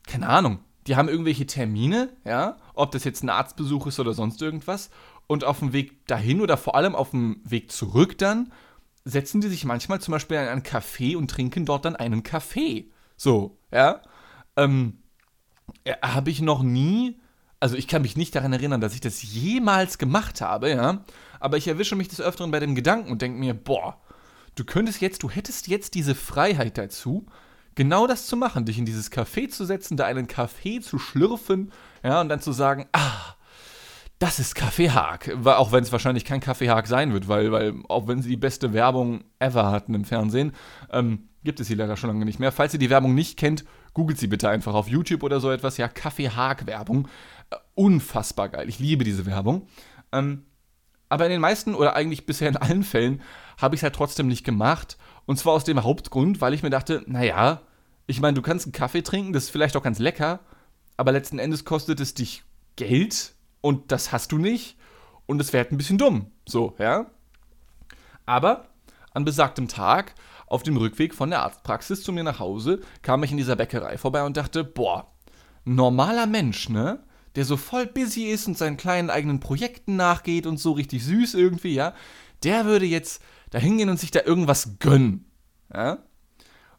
keine 0.08 0.28
Ahnung, 0.28 0.60
die 0.88 0.96
haben 0.96 1.10
irgendwelche 1.10 1.46
Termine, 1.46 2.10
ja, 2.26 2.58
ob 2.74 2.92
das 2.92 3.04
jetzt 3.04 3.24
ein 3.24 3.30
Arztbesuch 3.30 3.88
ist 3.88 4.00
oder 4.00 4.14
sonst 4.14 4.42
irgendwas. 4.42 4.90
Und 5.28 5.44
auf 5.44 5.60
dem 5.60 5.72
Weg 5.72 6.06
dahin 6.08 6.42
oder 6.42 6.58
vor 6.58 6.76
allem 6.76 6.96
auf 6.96 7.12
dem 7.12 7.40
Weg 7.44 7.72
zurück 7.72 8.18
dann, 8.18 8.52
setzen 9.06 9.42
die 9.42 9.48
sich 9.48 9.66
manchmal 9.66 10.02
zum 10.02 10.12
Beispiel 10.12 10.38
in 10.38 10.48
einen 10.48 10.64
Café 10.64 11.16
und 11.16 11.30
trinken 11.30 11.66
dort 11.66 11.86
dann 11.86 11.96
einen 11.96 12.24
Kaffee. 12.24 12.92
So, 13.22 13.60
ja. 13.72 14.02
Ähm, 14.56 14.98
habe 16.02 16.32
ich 16.32 16.42
noch 16.42 16.64
nie, 16.64 17.22
also 17.60 17.76
ich 17.76 17.88
kann 17.88 18.02
mich 18.02 18.18
nicht 18.18 18.34
daran 18.34 18.52
erinnern, 18.52 18.82
dass 18.82 18.96
ich 18.96 19.00
das 19.00 19.22
jemals 19.22 20.00
gemacht 20.00 20.42
habe, 20.42 20.72
ja. 20.72 21.06
Aber 21.40 21.58
ich 21.58 21.68
erwische 21.68 21.96
mich 21.96 22.08
des 22.08 22.20
Öfteren 22.20 22.50
bei 22.50 22.60
dem 22.60 22.74
Gedanken 22.74 23.12
und 23.12 23.22
denke 23.22 23.38
mir, 23.38 23.54
boah, 23.54 24.02
du 24.56 24.64
könntest 24.64 25.02
jetzt, 25.02 25.22
du 25.22 25.30
hättest 25.30 25.68
jetzt 25.68 25.94
diese 25.94 26.16
Freiheit 26.16 26.80
dazu, 26.80 27.28
genau 27.76 28.08
das 28.08 28.26
zu 28.26 28.36
machen, 28.38 28.66
dich 28.66 28.80
in 28.80 28.86
dieses 28.86 29.12
Café 29.12 29.50
zu 29.50 29.66
setzen, 29.66 29.98
da 29.98 30.06
einen 30.06 30.26
Kaffee 30.26 30.80
zu 30.80 30.98
schlürfen, 30.98 31.72
ja, 32.04 32.22
und 32.22 32.30
dann 32.30 32.42
zu 32.42 32.54
sagen, 32.54 32.88
ah, 32.92 33.36
das 34.22 34.38
ist 34.38 34.54
Kaffee 34.54 34.92
Haag. 34.92 35.36
Auch 35.46 35.72
wenn 35.72 35.84
es 35.84 35.92
wahrscheinlich 35.92 36.26
kein 36.26 36.42
Kaffee 36.42 36.70
Haag 36.70 36.86
sein 36.86 37.12
wird, 37.12 37.28
weil, 37.28 37.52
weil 37.52 37.74
auch 37.90 38.08
wenn 38.08 38.22
sie 38.22 38.30
die 38.30 38.38
beste 38.38 38.72
Werbung 38.72 39.24
ever 39.40 39.72
hatten 39.72 39.96
im 39.96 40.06
Fernsehen, 40.06 40.52
ähm, 40.92 41.28
gibt 41.44 41.60
es 41.60 41.68
sie 41.68 41.74
leider 41.74 41.98
schon 41.98 42.12
lange 42.12 42.24
nicht 42.24 42.38
mehr. 42.40 42.52
Falls 42.52 42.72
ihr 42.74 42.80
die 42.80 42.92
Werbung 42.92 43.16
nicht 43.16 43.36
kennt, 43.36 43.66
googelt 43.96 44.20
sie 44.20 44.28
bitte 44.28 44.48
einfach 44.48 44.76
auf 44.76 44.88
YouTube 44.88 45.24
oder 45.24 45.40
so 45.40 45.50
etwas. 45.50 45.78
Ja, 45.78 45.88
Kaffee 45.88 46.30
Haag 46.30 46.68
Werbung. 46.68 47.08
Äh, 47.50 47.56
unfassbar 47.74 48.50
geil. 48.50 48.70
Ich 48.70 48.78
liebe 48.78 49.04
diese 49.04 49.26
Werbung. 49.26 49.68
Ähm, 50.12 50.46
aber 51.10 51.26
in 51.26 51.32
den 51.32 51.42
meisten 51.42 51.74
oder 51.74 51.96
eigentlich 51.96 52.28
bisher 52.28 52.48
in 52.48 52.58
allen 52.58 52.84
Fällen 52.84 53.24
habe 53.60 53.74
ich 53.74 53.80
es 53.80 53.84
halt 53.84 53.96
trotzdem 53.96 54.28
nicht 54.28 54.44
gemacht. 54.44 55.00
Und 55.26 55.40
zwar 55.40 55.54
aus 55.54 55.64
dem 55.64 55.84
Hauptgrund, 55.84 56.42
weil 56.42 56.54
ich 56.54 56.62
mir 56.62 56.70
dachte, 56.70 57.04
naja, 57.08 57.62
ich 58.06 58.22
meine, 58.22 58.36
du 58.36 58.44
kannst 58.44 58.68
einen 58.68 58.74
Kaffee 58.74 59.02
trinken, 59.02 59.34
das 59.34 59.46
ist 59.46 59.50
vielleicht 59.50 59.76
auch 59.76 59.84
ganz 59.84 59.98
lecker, 59.98 60.42
aber 60.96 61.12
letzten 61.12 61.40
Endes 61.40 61.66
kostet 61.66 62.00
es 62.00 62.14
dich 62.14 62.44
Geld 62.76 63.34
und 63.62 63.92
das 63.92 64.12
hast 64.12 64.32
du 64.32 64.38
nicht 64.38 64.78
und 65.26 65.40
es 65.40 65.54
wäre 65.54 65.64
halt 65.64 65.72
ein 65.72 65.78
bisschen 65.78 65.98
dumm. 65.98 66.32
So, 66.48 66.76
ja. 66.78 67.08
Aber 68.26 68.68
an 69.14 69.26
besagtem 69.26 69.68
Tag, 69.68 70.16
auf 70.48 70.64
dem 70.64 70.78
Rückweg 70.78 71.16
von 71.16 71.30
der 71.30 71.42
Arztpraxis 71.44 72.04
zu 72.04 72.12
mir 72.12 72.24
nach 72.24 72.40
Hause, 72.40 72.82
kam 73.02 73.24
ich 73.24 73.32
in 73.32 73.38
dieser 73.38 73.56
Bäckerei 73.56 73.98
vorbei 73.98 74.24
und 74.24 74.36
dachte, 74.38 74.64
boah, 74.64 75.08
normaler 75.64 76.28
Mensch, 76.28 76.70
ne? 76.70 77.04
Der 77.36 77.46
so 77.46 77.56
voll 77.56 77.88
busy 77.88 78.26
ist 78.26 78.48
und 78.48 78.58
seinen 78.58 78.76
kleinen 78.76 79.10
eigenen 79.10 79.40
Projekten 79.40 79.96
nachgeht 79.96 80.46
und 80.46 80.58
so 80.58 80.74
richtig 80.74 81.06
süß 81.06 81.34
irgendwie, 81.36 81.74
ja, 81.74 81.94
der 82.44 82.66
würde 82.66 82.86
jetzt 82.86 83.22
da 83.52 83.60
hingehen 83.60 83.90
und 83.90 84.00
sich 84.00 84.12
da 84.12 84.22
irgendwas 84.26 84.80
gönnen. 84.80 85.32
Ja? 85.74 86.00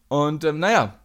Und 0.08 0.44
ähm, 0.44 0.58
naja, 0.58 0.98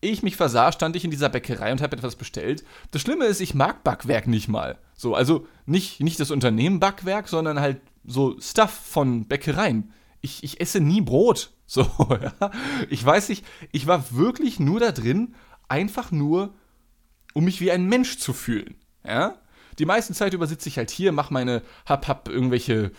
ich 0.00 0.24
mich 0.24 0.36
versah, 0.36 0.72
stand 0.72 0.96
ich 0.96 1.04
in 1.04 1.12
dieser 1.12 1.28
Bäckerei 1.28 1.70
und 1.70 1.80
habe 1.80 1.96
etwas 1.96 2.16
bestellt. 2.16 2.64
Das 2.90 3.02
Schlimme 3.02 3.26
ist, 3.26 3.40
ich 3.40 3.54
mag 3.54 3.84
Backwerk 3.84 4.26
nicht 4.26 4.48
mal. 4.48 4.78
So, 4.98 5.14
also 5.14 5.46
nicht, 5.64 6.00
nicht 6.00 6.18
das 6.18 6.32
Unternehmen 6.32 6.80
Backwerk, 6.80 7.28
sondern 7.28 7.60
halt 7.60 7.80
so 8.04 8.36
Stuff 8.40 8.72
von 8.72 9.26
Bäckereien. 9.28 9.92
Ich, 10.20 10.42
ich 10.42 10.60
esse 10.60 10.80
nie 10.80 11.00
Brot. 11.00 11.52
So, 11.70 11.86
ja. 12.08 12.50
Ich 12.88 13.04
weiß 13.04 13.28
nicht, 13.28 13.44
ich 13.72 13.86
war 13.86 14.10
wirklich 14.12 14.58
nur 14.58 14.80
da 14.80 14.90
drin, 14.90 15.34
einfach 15.68 16.10
nur, 16.10 16.54
um 17.34 17.44
mich 17.44 17.60
wie 17.60 17.70
ein 17.70 17.84
Mensch 17.84 18.16
zu 18.16 18.32
fühlen. 18.32 18.76
Ja? 19.04 19.34
Die 19.78 19.84
meiste 19.84 20.14
Zeit 20.14 20.32
über 20.32 20.46
sitze 20.46 20.70
ich 20.70 20.78
halt 20.78 20.90
hier, 20.90 21.12
mache 21.12 21.30
meine, 21.30 21.60
hab, 21.84 22.08
hab 22.08 22.30
irgendwelche 22.30 22.90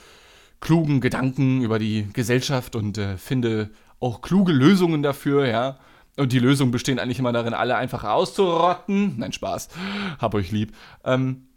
klugen 0.59 1.01
Gedanken 1.01 1.63
über 1.63 1.79
die 1.79 2.09
Gesellschaft 2.13 2.75
und 2.75 2.99
äh, 2.99 3.17
finde 3.17 3.71
auch 3.99 4.21
kluge 4.21 4.51
Lösungen 4.51 5.01
dafür, 5.01 5.47
ja. 5.47 5.79
Und 6.15 6.31
die 6.31 6.37
Lösungen 6.37 6.69
bestehen 6.69 6.99
eigentlich 6.99 7.17
immer 7.17 7.33
darin, 7.33 7.55
alle 7.55 7.75
einfach 7.75 8.03
auszurotten. 8.03 9.17
Nein, 9.17 9.33
Spaß. 9.33 9.69
Hab 10.19 10.35
euch 10.35 10.51
lieb. 10.51 10.75
Ähm, 11.03 11.48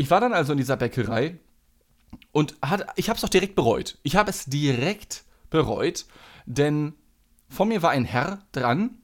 ich 0.00 0.10
war 0.10 0.20
dann 0.20 0.32
also 0.32 0.52
in 0.52 0.58
dieser 0.58 0.78
Bäckerei 0.78 1.38
und 2.32 2.56
hat, 2.62 2.86
ich 2.96 3.10
habe 3.10 3.18
es 3.18 3.24
auch 3.24 3.28
direkt 3.28 3.54
bereut. 3.54 3.98
Ich 4.02 4.16
habe 4.16 4.30
es 4.30 4.46
direkt 4.46 5.24
bereut, 5.50 6.06
denn 6.46 6.94
vor 7.48 7.66
mir 7.66 7.82
war 7.82 7.90
ein 7.90 8.06
Herr 8.06 8.38
dran 8.52 8.98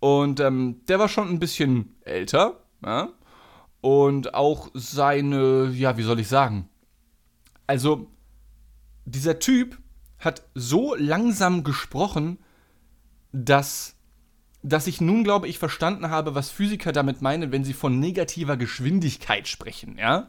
und 0.00 0.40
ähm, 0.40 0.80
der 0.88 0.98
war 0.98 1.08
schon 1.08 1.28
ein 1.28 1.38
bisschen 1.38 1.94
älter. 2.00 2.60
Ja? 2.84 3.10
Und 3.80 4.34
auch 4.34 4.70
seine, 4.74 5.70
ja, 5.70 5.96
wie 5.96 6.02
soll 6.02 6.18
ich 6.18 6.28
sagen? 6.28 6.68
Also, 7.68 8.08
dieser 9.04 9.38
Typ 9.38 9.78
hat 10.18 10.42
so 10.54 10.96
langsam 10.96 11.62
gesprochen, 11.62 12.38
dass 13.30 13.94
dass 14.62 14.86
ich 14.86 15.00
nun, 15.00 15.24
glaube 15.24 15.48
ich, 15.48 15.58
verstanden 15.58 16.10
habe, 16.10 16.34
was 16.34 16.50
Physiker 16.50 16.92
damit 16.92 17.20
meinen, 17.20 17.52
wenn 17.52 17.64
sie 17.64 17.72
von 17.72 17.98
negativer 17.98 18.56
Geschwindigkeit 18.56 19.48
sprechen, 19.48 19.96
ja? 19.98 20.28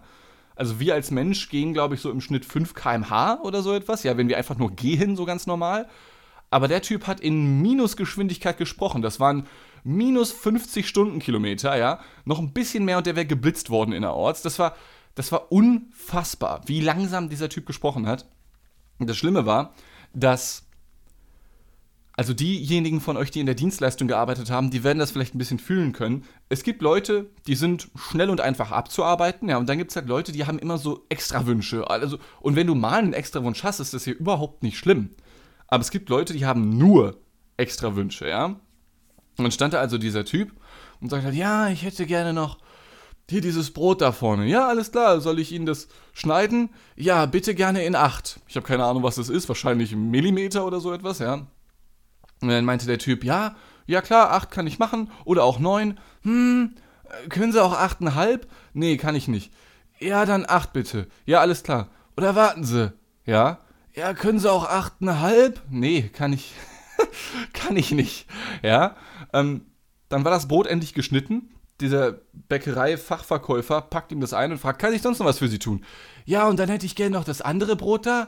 Also 0.56 0.80
wir 0.80 0.94
als 0.94 1.10
Mensch 1.10 1.50
gehen, 1.50 1.74
glaube 1.74 1.96
ich, 1.96 2.02
so 2.02 2.12
im 2.12 2.22
Schnitt 2.22 2.46
5 2.46 2.76
km/h 2.76 3.40
oder 3.42 3.64
so 3.64 3.74
etwas, 3.74 4.04
ja, 4.04 4.18
wenn 4.18 4.30
wir 4.30 4.38
einfach 4.38 4.58
nur 4.58 4.72
gehen, 4.72 5.16
so 5.16 5.26
ganz 5.26 5.48
normal. 5.48 5.88
Aber 6.52 6.68
der 6.68 6.84
Typ 6.84 7.08
hat 7.08 7.20
in 7.20 7.62
Minusgeschwindigkeit 7.64 8.58
gesprochen. 8.58 9.02
Das 9.02 9.20
waren 9.20 9.48
minus 9.84 10.32
50 10.32 10.88
Stundenkilometer, 10.88 11.76
ja. 11.76 12.00
Noch 12.26 12.40
ein 12.40 12.54
bisschen 12.54 12.86
mehr 12.86 13.00
und 13.00 13.08
der 13.08 13.16
wäre 13.16 13.26
geblitzt 13.26 13.72
worden 13.72 13.92
innerorts. 13.92 14.44
Das 14.44 14.60
war, 14.60 14.76
das 15.16 15.32
war 15.32 15.52
unfassbar, 15.52 16.62
wie 16.68 16.82
langsam 16.82 17.30
dieser 17.30 17.50
Typ 17.50 17.66
gesprochen 17.66 18.06
hat. 18.06 18.28
Und 19.00 19.10
das 19.10 19.18
Schlimme 19.18 19.48
war, 19.48 19.74
dass 20.14 20.68
also 22.16 22.34
diejenigen 22.34 23.02
von 23.02 23.18
euch, 23.18 23.32
die 23.32 23.40
in 23.40 23.48
der 23.48 23.56
Dienstleistung 23.56 24.08
gearbeitet 24.08 24.52
haben, 24.52 24.70
die 24.70 24.84
werden 24.84 25.00
das 25.00 25.12
vielleicht 25.12 25.34
ein 25.34 25.40
bisschen 25.40 25.58
fühlen 25.58 25.94
können. 25.94 26.24
Es 26.48 26.64
gibt 26.64 26.82
Leute, 26.84 27.30
die 27.48 27.56
sind 27.56 27.90
schnell 27.96 28.30
und 28.30 28.40
einfach 28.40 28.72
abzuarbeiten, 28.72 29.50
ja, 29.50 29.58
und 29.58 29.68
dann 29.68 29.80
gibt 29.80 29.90
es 29.92 29.96
halt 29.96 30.08
Leute, 30.08 30.32
die 30.32 30.46
haben 30.46 30.60
immer 30.60 30.78
so 30.78 31.06
Extrawünsche. 31.10 31.90
Also, 31.90 32.20
und 32.40 32.56
wenn 32.56 32.68
du 32.68 32.76
mal 32.76 33.00
einen 33.00 33.14
Extrawunsch 33.14 33.64
hast, 33.64 33.80
ist 33.80 33.94
das 33.94 34.04
hier 34.04 34.16
überhaupt 34.16 34.62
nicht 34.62 34.78
schlimm. 34.78 35.10
Aber 35.68 35.82
es 35.82 35.90
gibt 35.90 36.10
Leute, 36.10 36.34
die 36.34 36.46
haben 36.46 36.78
nur 36.78 37.18
Extrawünsche, 37.58 38.28
ja. 38.28 38.46
Und 38.46 38.60
dann 39.38 39.52
stand 39.52 39.74
da 39.74 39.80
also 39.80 39.98
dieser 39.98 40.26
Typ 40.26 40.52
und 41.02 41.10
sagt 41.10 41.24
halt, 41.24 41.36
ja, 41.36 41.70
ich 41.70 41.84
hätte 41.84 42.06
gerne 42.06 42.34
noch 42.34 42.60
hier 43.28 43.42
dieses 43.42 43.72
Brot 43.72 44.02
da 44.02 44.12
vorne. 44.12 44.46
Ja, 44.46 44.68
alles 44.68 44.92
klar, 44.92 45.20
soll 45.20 45.40
ich 45.40 45.52
Ihnen 45.52 45.66
das 45.66 45.88
schneiden? 46.12 46.70
Ja, 46.96 47.26
bitte 47.26 47.56
gerne 47.56 47.84
in 47.84 47.96
acht. 47.96 48.40
Ich 48.48 48.56
habe 48.56 48.68
keine 48.68 48.86
Ahnung, 48.86 49.02
was 49.02 49.16
das 49.16 49.30
ist, 49.30 49.48
wahrscheinlich 49.48 49.96
Millimeter 49.96 50.68
oder 50.68 50.80
so 50.80 50.94
etwas, 50.94 51.18
ja. 51.18 51.48
Und 52.44 52.50
dann 52.50 52.66
meinte 52.66 52.86
der 52.86 53.00
Typ, 53.00 53.24
ja, 53.24 53.56
ja 53.86 54.02
klar, 54.02 54.32
acht 54.32 54.52
kann 54.52 54.68
ich 54.68 54.80
machen 54.80 55.10
oder 55.24 55.46
auch 55.46 55.60
neun. 55.60 55.98
Hm, 56.24 56.76
können 57.30 57.54
Sie 57.54 57.64
auch 57.64 57.74
achteinhalb? 57.74 58.48
Nee, 58.74 58.98
kann 58.98 59.16
ich 59.16 59.30
nicht. 59.30 59.54
Ja, 60.00 60.26
dann 60.26 60.46
acht 60.46 60.74
bitte. 60.74 61.08
Ja, 61.26 61.40
alles 61.40 61.64
klar. 61.64 61.88
Oder 62.18 62.36
warten 62.36 62.66
Sie. 62.66 62.92
Ja. 63.26 63.60
Ja, 63.96 64.14
können 64.14 64.40
Sie 64.40 64.52
auch 64.52 64.68
achteinhalb? 64.68 65.62
Nee, 65.70 66.10
kann 66.12 66.34
ich. 66.34 66.54
kann 67.54 67.78
ich 67.78 67.92
nicht. 67.92 68.28
Ja. 68.62 68.98
Ähm, 69.32 69.66
dann 70.10 70.26
war 70.26 70.32
das 70.32 70.50
Brot 70.50 70.68
endlich 70.68 70.94
geschnitten. 70.94 71.50
Dieser 71.80 72.20
Bäckerei-Fachverkäufer 72.34 73.82
packt 73.82 74.12
ihm 74.12 74.20
das 74.20 74.34
ein 74.34 74.52
und 74.52 74.58
fragt, 74.58 74.80
kann 74.80 74.94
ich 74.94 75.02
sonst 75.02 75.20
noch 75.20 75.26
was 75.26 75.40
für 75.40 75.48
Sie 75.48 75.60
tun? 75.60 75.86
Ja, 76.26 76.48
und 76.48 76.60
dann 76.60 76.70
hätte 76.70 76.86
ich 76.86 76.96
gerne 76.96 77.16
noch 77.16 77.24
das 77.24 77.42
andere 77.42 77.78
Brot 77.78 78.06
da. 78.06 78.28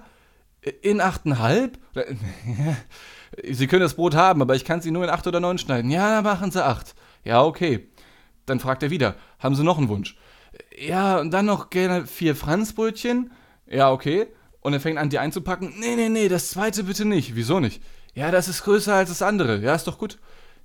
In 0.82 1.01
achteinhalb? 1.01 1.78
Sie 3.43 3.67
können 3.67 3.82
das 3.82 3.95
Brot 3.95 4.15
haben, 4.15 4.41
aber 4.41 4.56
ich 4.56 4.65
kann 4.65 4.82
sie 4.82 4.91
nur 4.91 5.04
in 5.04 5.10
acht 5.10 5.28
oder 5.28 5.39
neun 5.39 5.58
schneiden. 5.58 5.91
Ja, 5.91 6.21
machen 6.21 6.52
Sie 6.52 6.63
acht. 6.63 6.95
Ja, 7.24 7.43
okay. 7.43 7.88
Dann 8.45 8.60
fragt 8.60 8.84
er 8.84 8.91
wieder, 8.91 9.15
haben 9.39 9.56
Sie 9.56 9.63
noch 9.63 9.78
einen 9.78 9.89
Wunsch? 9.89 10.15
Ja, 10.78 11.19
und 11.19 11.32
dann 11.32 11.45
noch 11.45 11.69
gerne 11.69 12.06
vier 12.06 12.36
Franzbrötchen. 12.36 13.32
Ja, 13.67 13.91
okay. 13.91 14.28
Und 14.62 14.74
er 14.74 14.80
fängt 14.80 14.98
an, 14.98 15.10
die 15.10 15.19
einzupacken. 15.19 15.74
Nee, 15.80 15.95
nee, 15.95 16.10
nee, 16.10 16.28
das 16.28 16.50
zweite 16.50 16.84
bitte 16.84 17.06
nicht. 17.06 17.36
Wieso 17.36 17.60
nicht? 17.60 17.82
Ja, 18.13 18.32
das 18.32 18.48
ist 18.48 18.63
größer 18.63 18.93
als 18.93 19.10
das 19.10 19.21
andere. 19.21 19.60
Ja, 19.60 19.76
ist 19.76 19.88
doch 19.88 19.98
gut. 19.98 20.17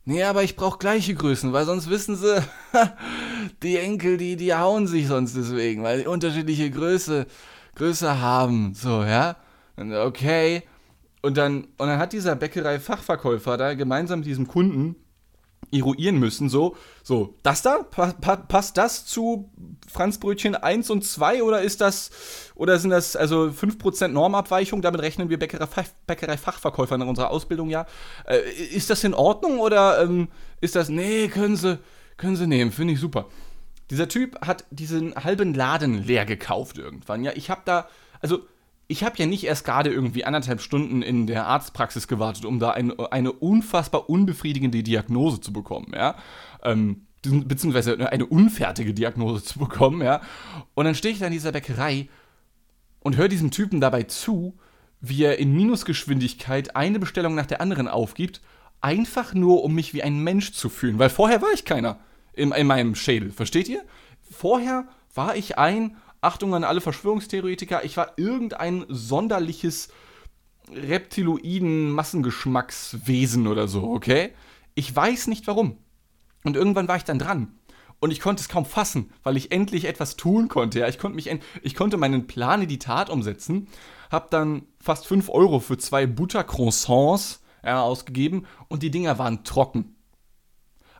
Nee, 0.04 0.22
aber 0.22 0.42
ich 0.42 0.56
brauche 0.56 0.78
gleiche 0.78 1.14
Größen, 1.14 1.52
weil 1.52 1.66
sonst 1.66 1.90
wissen 1.90 2.16
sie, 2.16 2.42
die 3.62 3.76
Enkel, 3.76 4.16
die, 4.16 4.37
die 4.37 4.54
hauen 4.54 4.87
sich 4.87 5.06
sonst 5.06 5.37
deswegen, 5.37 5.83
weil 5.83 6.00
die 6.00 6.06
unterschiedliche 6.06 6.70
Größe, 6.70 7.26
Größe 7.74 8.20
haben. 8.20 8.74
So, 8.74 9.02
ja? 9.04 9.37
Okay. 9.76 10.62
Und 11.22 11.37
dann, 11.37 11.64
und 11.76 11.87
dann 11.87 11.98
hat 11.98 12.12
dieser 12.12 12.35
Bäckerei-Fachverkäufer 12.35 13.56
da 13.56 13.74
gemeinsam 13.74 14.20
mit 14.20 14.26
diesem 14.26 14.48
Kunden 14.48 14.96
eruieren 15.72 16.18
müssen, 16.18 16.48
so, 16.48 16.76
so, 17.02 17.35
das 17.42 17.62
da, 17.62 17.83
pa 17.83 18.12
pa 18.12 18.37
passt 18.37 18.76
das 18.76 19.06
zu 19.06 19.50
Franzbrötchen 19.88 20.56
1 20.56 20.90
und 20.90 21.04
2 21.04 21.42
oder 21.42 21.62
ist 21.62 21.80
das, 21.80 22.11
oder 22.54 22.78
sind 22.78 22.90
das 22.90 23.14
also 23.14 23.50
5% 23.50 24.09
Normabweichung, 24.09 24.83
damit 24.83 25.02
rechnen 25.02 25.28
wir 25.28 25.38
Bäckerei-Fachverkäufer 25.38 26.96
in 26.96 27.02
unserer 27.02 27.30
Ausbildung 27.30 27.70
ja. 27.70 27.87
Äh, 28.26 28.40
ist 28.50 28.90
das 28.90 29.04
in 29.04 29.14
Ordnung 29.14 29.61
oder 29.61 30.02
ähm, 30.02 30.28
ist 30.61 30.74
das, 30.74 30.88
nee, 30.88 31.28
können 31.28 31.56
Sie, 31.56 31.78
können 32.16 32.37
Sie 32.37 32.46
nehmen, 32.46 32.72
finde 32.72 32.94
ich 32.94 33.00
super. 33.00 33.26
Dieser 33.90 34.09
Typ 34.09 34.40
hat 34.44 34.64
diesen 34.70 35.14
halben 35.14 35.54
Laden 35.54 36.04
leer 36.04 36.24
gekauft 36.24 36.78
irgendwann, 36.78 37.22
ja, 37.22 37.33
ich 37.35 37.50
habe 37.50 37.62
da, 37.64 37.88
also 38.20 38.40
ich 38.90 39.05
habe 39.05 39.16
ja 39.18 39.26
nicht 39.26 39.44
erst 39.44 39.64
gerade 39.64 39.90
irgendwie 39.90 40.24
anderthalb 40.24 40.61
Stunden 40.61 41.00
in 41.00 41.29
der 41.29 41.46
Arztpraxis 41.46 42.09
gewartet, 42.09 42.44
um 42.44 42.59
da 42.59 42.72
ein, 42.72 42.98
eine 42.98 43.31
unfassbar 43.31 44.11
unbefriedigende 44.11 44.83
Diagnose 44.83 45.40
zu 45.40 45.53
bekommen, 45.53 45.92
ja. 45.94 46.16
Ähm, 46.64 47.07
beziehungsweise 47.22 48.11
eine 48.11 48.26
unfertige 48.26 48.92
Diagnose 48.92 49.44
zu 49.44 49.61
bekommen, 49.61 50.03
ja. 50.03 50.20
Und 50.74 50.87
dann 50.87 50.96
stehe 50.96 51.14
ich 51.14 51.20
da 51.20 51.26
in 51.26 51.33
dieser 51.33 51.53
Bäckerei 51.53 52.09
und 52.98 53.16
höre 53.16 53.29
diesem 53.29 53.53
Typen 53.53 53.81
dabei 53.81 54.03
zu, 54.03 54.59
wie 55.00 55.22
er 55.22 55.38
in 55.38 55.55
Minusgeschwindigkeit 55.55 56.74
eine 56.74 56.98
Bestellung 56.98 57.37
nach 57.37 57.46
der 57.46 57.61
anderen 57.61 57.87
aufgibt, 57.87 58.40
einfach 58.81 59.35
nur, 59.35 59.62
um 59.62 59.72
mich 59.72 59.94
wie 59.94 60.03
ein 60.03 60.18
Mensch 60.18 60.53
zu 60.53 60.68
fühlen. 60.68 60.98
Weil 60.98 61.11
vorher 61.11 61.40
war 61.42 61.53
ich 61.55 61.64
keiner 61.64 62.00
in, 62.33 62.50
in 62.50 62.66
meinem 62.66 62.96
Schädel, 62.96 63.31
versteht 63.31 63.68
ihr? 63.68 63.83
Vorher 64.33 64.88
war 65.14 65.37
ich 65.37 65.59
ein 65.59 65.96
Achtung 66.20 66.54
an 66.54 66.64
alle 66.64 66.80
Verschwörungstheoretiker, 66.80 67.85
ich 67.85 67.96
war 67.96 68.12
irgendein 68.16 68.85
sonderliches 68.88 69.88
reptiloiden 70.70 71.90
Massengeschmackswesen 71.90 73.46
oder 73.46 73.68
so, 73.68 73.85
okay? 73.90 74.33
Ich 74.74 74.94
weiß 74.94 75.26
nicht 75.26 75.46
warum. 75.46 75.78
Und 76.44 76.56
irgendwann 76.56 76.88
war 76.88 76.96
ich 76.96 77.04
dann 77.04 77.18
dran. 77.18 77.54
Und 78.00 78.12
ich 78.12 78.20
konnte 78.20 78.40
es 78.40 78.48
kaum 78.48 78.64
fassen, 78.64 79.12
weil 79.22 79.37
ich 79.37 79.52
endlich 79.52 79.85
etwas 79.85 80.16
tun 80.16 80.48
konnte. 80.48 80.80
Ja, 80.80 80.88
ich 80.88 80.98
konnte 80.98 81.16
mich, 81.16 81.30
ich 81.62 81.74
konnte 81.74 81.98
meinen 81.98 82.26
Plan 82.26 82.62
in 82.62 82.68
die 82.68 82.78
Tat 82.78 83.11
umsetzen. 83.11 83.68
Hab 84.11 84.30
dann 84.30 84.62
fast 84.80 85.06
5 85.06 85.28
Euro 85.28 85.61
für 85.61 85.76
zwei 85.76 86.06
Buttercroissants 86.06 87.42
ja, 87.62 87.83
ausgegeben 87.83 88.46
und 88.68 88.83
die 88.83 88.90
Dinger 88.90 89.18
waren 89.18 89.44
trocken. 89.44 89.96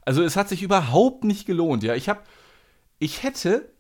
Also 0.05 0.23
es 0.23 0.37
hat 0.37 0.51
sich 0.51 0.63
überhaupt 0.63 1.25
nicht 1.25 1.47
gelohnt. 1.47 1.83
Ja, 1.83 1.95
ich 1.95 2.09
habe, 2.09 2.21
ich 2.99 3.23
hätte, 3.23 3.73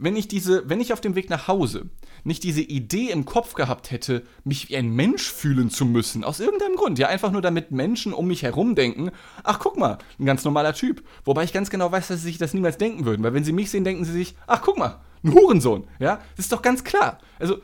wenn 0.00 0.16
ich 0.16 0.28
diese, 0.28 0.68
wenn 0.68 0.80
ich 0.80 0.92
auf 0.92 1.00
dem 1.00 1.14
Weg 1.14 1.28
nach 1.28 1.46
Hause 1.46 1.90
nicht 2.24 2.42
diese 2.42 2.62
Idee 2.62 3.10
im 3.10 3.26
Kopf 3.26 3.54
gehabt 3.54 3.90
hätte, 3.90 4.24
mich 4.44 4.68
wie 4.68 4.76
ein 4.76 4.90
Mensch 4.90 5.30
fühlen 5.30 5.70
zu 5.70 5.84
müssen, 5.84 6.24
aus 6.24 6.40
irgendeinem 6.40 6.76
Grund, 6.76 6.98
ja, 6.98 7.08
einfach 7.08 7.30
nur 7.30 7.42
damit 7.42 7.70
Menschen 7.70 8.14
um 8.14 8.26
mich 8.26 8.42
herum 8.42 8.74
denken, 8.74 9.10
ach 9.44 9.58
guck 9.58 9.78
mal, 9.78 9.98
ein 10.18 10.24
ganz 10.24 10.44
normaler 10.44 10.72
Typ. 10.72 11.02
Wobei 11.24 11.44
ich 11.44 11.52
ganz 11.52 11.70
genau 11.70 11.92
weiß, 11.92 12.08
dass 12.08 12.20
sie 12.20 12.28
sich 12.28 12.38
das 12.38 12.54
niemals 12.54 12.78
denken 12.78 13.04
würden, 13.04 13.22
weil 13.22 13.34
wenn 13.34 13.44
sie 13.44 13.52
mich 13.52 13.70
sehen, 13.70 13.84
denken 13.84 14.04
sie 14.04 14.12
sich, 14.12 14.34
ach 14.46 14.62
guck 14.62 14.78
mal, 14.78 15.00
ein 15.22 15.34
Hurensohn, 15.34 15.84
ja, 15.98 16.16
das 16.36 16.46
ist 16.46 16.52
doch 16.52 16.62
ganz 16.62 16.82
klar. 16.82 17.18
Also, 17.38 17.58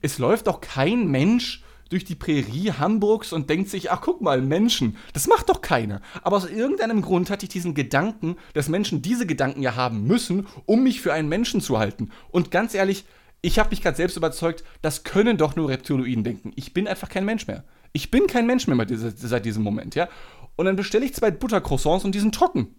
es 0.00 0.18
läuft 0.18 0.46
doch 0.46 0.60
kein 0.60 1.08
Mensch 1.08 1.62
durch 1.88 2.04
die 2.04 2.14
Prärie 2.14 2.72
Hamburgs 2.72 3.32
und 3.32 3.48
denkt 3.48 3.70
sich, 3.70 3.90
ach 3.90 4.00
guck 4.00 4.20
mal, 4.20 4.40
Menschen. 4.40 4.96
Das 5.12 5.26
macht 5.26 5.48
doch 5.48 5.60
keiner. 5.60 6.00
Aber 6.22 6.36
aus 6.36 6.48
irgendeinem 6.48 7.02
Grund 7.02 7.30
hatte 7.30 7.44
ich 7.44 7.50
diesen 7.50 7.74
Gedanken, 7.74 8.36
dass 8.54 8.68
Menschen 8.68 9.02
diese 9.02 9.26
Gedanken 9.26 9.62
ja 9.62 9.76
haben 9.76 10.04
müssen, 10.06 10.46
um 10.66 10.82
mich 10.82 11.00
für 11.00 11.12
einen 11.12 11.28
Menschen 11.28 11.60
zu 11.60 11.78
halten. 11.78 12.10
Und 12.30 12.50
ganz 12.50 12.74
ehrlich, 12.74 13.04
ich 13.42 13.58
habe 13.58 13.70
mich 13.70 13.82
gerade 13.82 13.96
selbst 13.96 14.16
überzeugt, 14.16 14.64
das 14.82 15.04
können 15.04 15.36
doch 15.36 15.56
nur 15.56 15.68
Reptiloiden 15.68 16.24
denken. 16.24 16.52
Ich 16.56 16.74
bin 16.74 16.88
einfach 16.88 17.08
kein 17.08 17.24
Mensch 17.24 17.46
mehr. 17.46 17.64
Ich 17.92 18.10
bin 18.10 18.26
kein 18.26 18.46
Mensch 18.46 18.66
mehr 18.66 18.86
seit 18.88 19.44
diesem 19.44 19.62
Moment, 19.62 19.94
ja. 19.94 20.08
Und 20.56 20.66
dann 20.66 20.76
bestelle 20.76 21.04
ich 21.04 21.14
zwei 21.14 21.30
Buttercroissants 21.30 22.04
und 22.04 22.14
die 22.14 22.20
sind 22.20 22.34
trocken. 22.34 22.74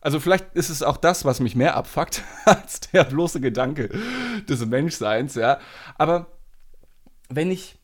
Also 0.00 0.18
vielleicht 0.18 0.54
ist 0.54 0.70
es 0.70 0.82
auch 0.82 0.96
das, 0.96 1.24
was 1.24 1.40
mich 1.40 1.54
mehr 1.54 1.76
abfuckt, 1.76 2.22
als 2.44 2.80
der 2.80 3.04
bloße 3.04 3.40
Gedanke 3.40 3.90
des 4.48 4.64
Menschseins, 4.66 5.34
ja. 5.34 5.58
Aber 5.96 6.26
wenn 7.28 7.50
ich 7.50 7.79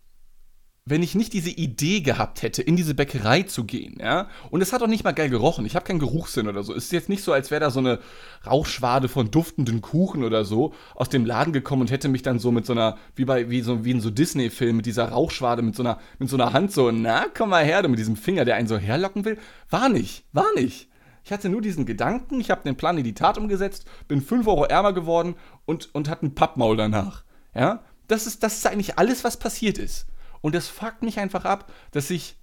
wenn 0.88 1.02
ich 1.02 1.16
nicht 1.16 1.32
diese 1.32 1.50
Idee 1.50 2.00
gehabt 2.00 2.42
hätte, 2.42 2.62
in 2.62 2.76
diese 2.76 2.94
Bäckerei 2.94 3.42
zu 3.42 3.64
gehen, 3.64 3.98
ja, 4.00 4.28
und 4.50 4.62
es 4.62 4.72
hat 4.72 4.82
auch 4.82 4.86
nicht 4.86 5.02
mal 5.02 5.12
geil 5.12 5.28
gerochen, 5.28 5.66
ich 5.66 5.74
habe 5.74 5.84
keinen 5.84 5.98
Geruchssinn 5.98 6.46
oder 6.46 6.62
so. 6.62 6.72
Es 6.72 6.84
ist 6.84 6.92
jetzt 6.92 7.08
nicht 7.08 7.24
so, 7.24 7.32
als 7.32 7.50
wäre 7.50 7.60
da 7.60 7.70
so 7.70 7.80
eine 7.80 7.98
Rauchschwade 8.46 9.08
von 9.08 9.32
duftenden 9.32 9.80
Kuchen 9.80 10.22
oder 10.22 10.44
so 10.44 10.72
aus 10.94 11.08
dem 11.08 11.26
Laden 11.26 11.52
gekommen 11.52 11.82
und 11.82 11.90
hätte 11.90 12.08
mich 12.08 12.22
dann 12.22 12.38
so 12.38 12.52
mit 12.52 12.66
so 12.66 12.72
einer, 12.72 12.98
wie 13.16 13.24
bei, 13.24 13.50
wie 13.50 13.62
so, 13.62 13.84
wie 13.84 13.90
in 13.90 14.00
so 14.00 14.10
Disney-Filmen, 14.10 14.76
mit 14.76 14.86
dieser 14.86 15.08
Rauchschwade, 15.08 15.60
mit 15.60 15.74
so 15.74 15.82
einer, 15.82 15.98
mit 16.20 16.30
so 16.30 16.36
einer 16.36 16.52
Hand 16.52 16.72
so, 16.72 16.92
na, 16.92 17.26
komm 17.36 17.50
mal 17.50 17.64
her, 17.64 17.86
mit 17.88 17.98
diesem 17.98 18.16
Finger, 18.16 18.44
der 18.44 18.54
einen 18.54 18.68
so 18.68 18.78
herlocken 18.78 19.24
will. 19.24 19.38
War 19.68 19.88
nicht, 19.88 20.24
war 20.32 20.54
nicht. 20.54 20.88
Ich 21.24 21.32
hatte 21.32 21.48
nur 21.48 21.62
diesen 21.62 21.84
Gedanken, 21.84 22.40
ich 22.40 22.52
habe 22.52 22.62
den 22.62 22.76
Plan 22.76 22.96
in 22.96 23.02
die 23.02 23.14
Tat 23.14 23.38
umgesetzt, 23.38 23.86
bin 24.06 24.22
5 24.22 24.46
Euro 24.46 24.64
ärmer 24.66 24.92
geworden 24.92 25.34
und, 25.64 25.92
und 25.92 26.08
hatte 26.08 26.26
ein 26.26 26.36
Pappmaul 26.36 26.76
danach. 26.76 27.24
Ja, 27.52 27.82
das 28.06 28.28
ist, 28.28 28.44
das 28.44 28.58
ist 28.58 28.66
eigentlich 28.68 29.00
alles, 29.00 29.24
was 29.24 29.36
passiert 29.36 29.78
ist. 29.78 30.06
Und 30.46 30.54
das 30.54 30.68
fuckt 30.68 31.02
mich 31.02 31.18
einfach 31.18 31.44
ab, 31.44 31.72
dass 31.90 32.08
ich, 32.08 32.36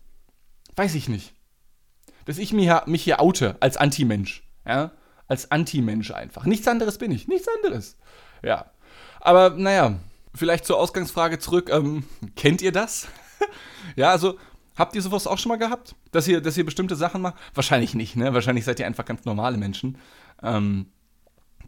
weiß 0.75 0.93
ich 0.95 1.07
nicht, 1.07 1.33
dass 2.25 2.37
ich 2.37 2.51
mich, 2.51 2.69
mich 2.85 3.01
hier 3.01 3.21
oute 3.21 3.55
als 3.61 3.77
Anti-Mensch. 3.77 4.43
Ja? 4.67 4.91
Als 5.29 5.51
Anti-Mensch 5.51 6.11
einfach. 6.11 6.43
Nichts 6.43 6.67
anderes 6.67 6.97
bin 6.97 7.13
ich. 7.13 7.29
Nichts 7.29 7.47
anderes. 7.47 7.95
Ja. 8.43 8.65
Aber 9.21 9.51
naja, 9.51 9.99
vielleicht 10.35 10.65
zur 10.65 10.79
Ausgangsfrage 10.79 11.39
zurück. 11.39 11.69
Ähm, 11.71 12.03
kennt 12.35 12.61
ihr 12.61 12.73
das? 12.73 13.07
ja, 13.95 14.11
also 14.11 14.37
habt 14.75 14.95
ihr 14.95 15.01
sowas 15.01 15.25
auch 15.25 15.37
schon 15.37 15.51
mal 15.51 15.57
gehabt? 15.57 15.95
Dass 16.11 16.27
ihr, 16.27 16.41
dass 16.41 16.57
ihr 16.57 16.65
bestimmte 16.65 16.97
Sachen 16.97 17.21
macht? 17.21 17.35
Wahrscheinlich 17.53 17.95
nicht, 17.95 18.17
ne? 18.17 18.33
Wahrscheinlich 18.33 18.65
seid 18.65 18.81
ihr 18.81 18.85
einfach 18.85 19.05
ganz 19.05 19.23
normale 19.23 19.55
Menschen. 19.55 19.97
Ähm, 20.41 20.87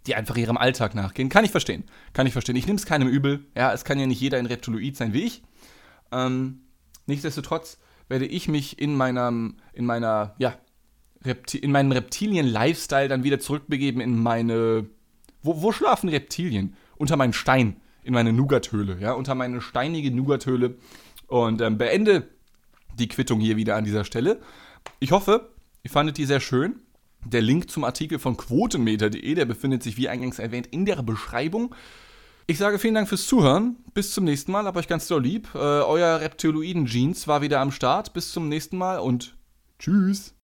die 0.05 0.15
einfach 0.15 0.35
ihrem 0.35 0.57
Alltag 0.57 0.95
nachgehen. 0.95 1.29
Kann 1.29 1.45
ich 1.45 1.51
verstehen. 1.51 1.85
Kann 2.11 2.27
ich 2.27 2.33
verstehen. 2.33 2.57
Ich 2.57 2.67
nehme 2.67 2.77
es 2.77 2.85
keinem 2.85 3.07
übel. 3.07 3.45
Ja, 3.55 3.73
es 3.73 3.85
kann 3.85 3.99
ja 3.99 4.05
nicht 4.05 4.19
jeder 4.19 4.37
ein 4.37 4.45
Reptiloid 4.45 4.97
sein 4.97 5.13
wie 5.13 5.23
ich. 5.23 5.41
Ähm, 6.11 6.61
nichtsdestotrotz 7.05 7.77
werde 8.07 8.25
ich 8.25 8.47
mich 8.47 8.79
in 8.79 8.95
meinem, 8.95 9.57
in 9.73 9.85
meiner, 9.85 10.35
ja, 10.37 10.57
Repti 11.25 11.57
in 11.57 11.71
meinen 11.71 11.91
Reptilien-Lifestyle 11.91 13.07
dann 13.07 13.23
wieder 13.23 13.39
zurückbegeben 13.39 14.01
in 14.01 14.21
meine. 14.21 14.85
Wo, 15.41 15.61
wo 15.61 15.71
schlafen 15.71 16.09
Reptilien? 16.09 16.75
Unter 16.97 17.17
meinen 17.17 17.33
Stein, 17.33 17.77
in 18.03 18.13
meine 18.13 18.31
Nougathöhle, 18.31 18.97
ja, 18.99 19.13
unter 19.13 19.35
meine 19.35 19.61
steinige 19.61 20.11
Nougathöhle. 20.11 20.75
Und 21.27 21.61
ähm, 21.61 21.77
beende 21.77 22.29
die 22.97 23.07
Quittung 23.07 23.39
hier 23.39 23.57
wieder 23.57 23.75
an 23.75 23.83
dieser 23.83 24.05
Stelle. 24.05 24.39
Ich 24.99 25.11
hoffe, 25.11 25.49
ihr 25.83 25.89
fandet 25.89 26.17
die 26.17 26.25
sehr 26.25 26.39
schön. 26.39 26.79
Der 27.25 27.41
Link 27.41 27.71
zum 27.71 27.83
Artikel 27.83 28.19
von 28.19 28.37
quotenmeter.de, 28.37 29.33
der 29.33 29.45
befindet 29.45 29.81
sich 29.81 29.97
wie 29.97 30.07
eingangs 30.07 30.37
erwähnt 30.37 30.67
in 30.67 30.85
der 30.85 31.01
Beschreibung. 31.01 31.73
Ich 32.47 32.59
sage 32.59 32.77
vielen 32.77 32.93
Dank 32.93 33.09
fürs 33.09 33.25
Zuhören. 33.25 33.77
Bis 33.95 34.11
zum 34.11 34.23
nächsten 34.23 34.51
Mal. 34.51 34.65
Hab 34.65 34.75
euch 34.75 34.87
ganz 34.87 35.07
doll 35.07 35.23
lieb. 35.23 35.49
Äh, 35.55 35.57
euer 35.57 36.19
Reptiloiden-Jeans 36.21 37.27
war 37.27 37.41
wieder 37.41 37.59
am 37.59 37.71
Start. 37.71 38.13
Bis 38.13 38.31
zum 38.31 38.49
nächsten 38.49 38.77
Mal 38.77 38.99
und 38.99 39.35
tschüss. 39.79 40.35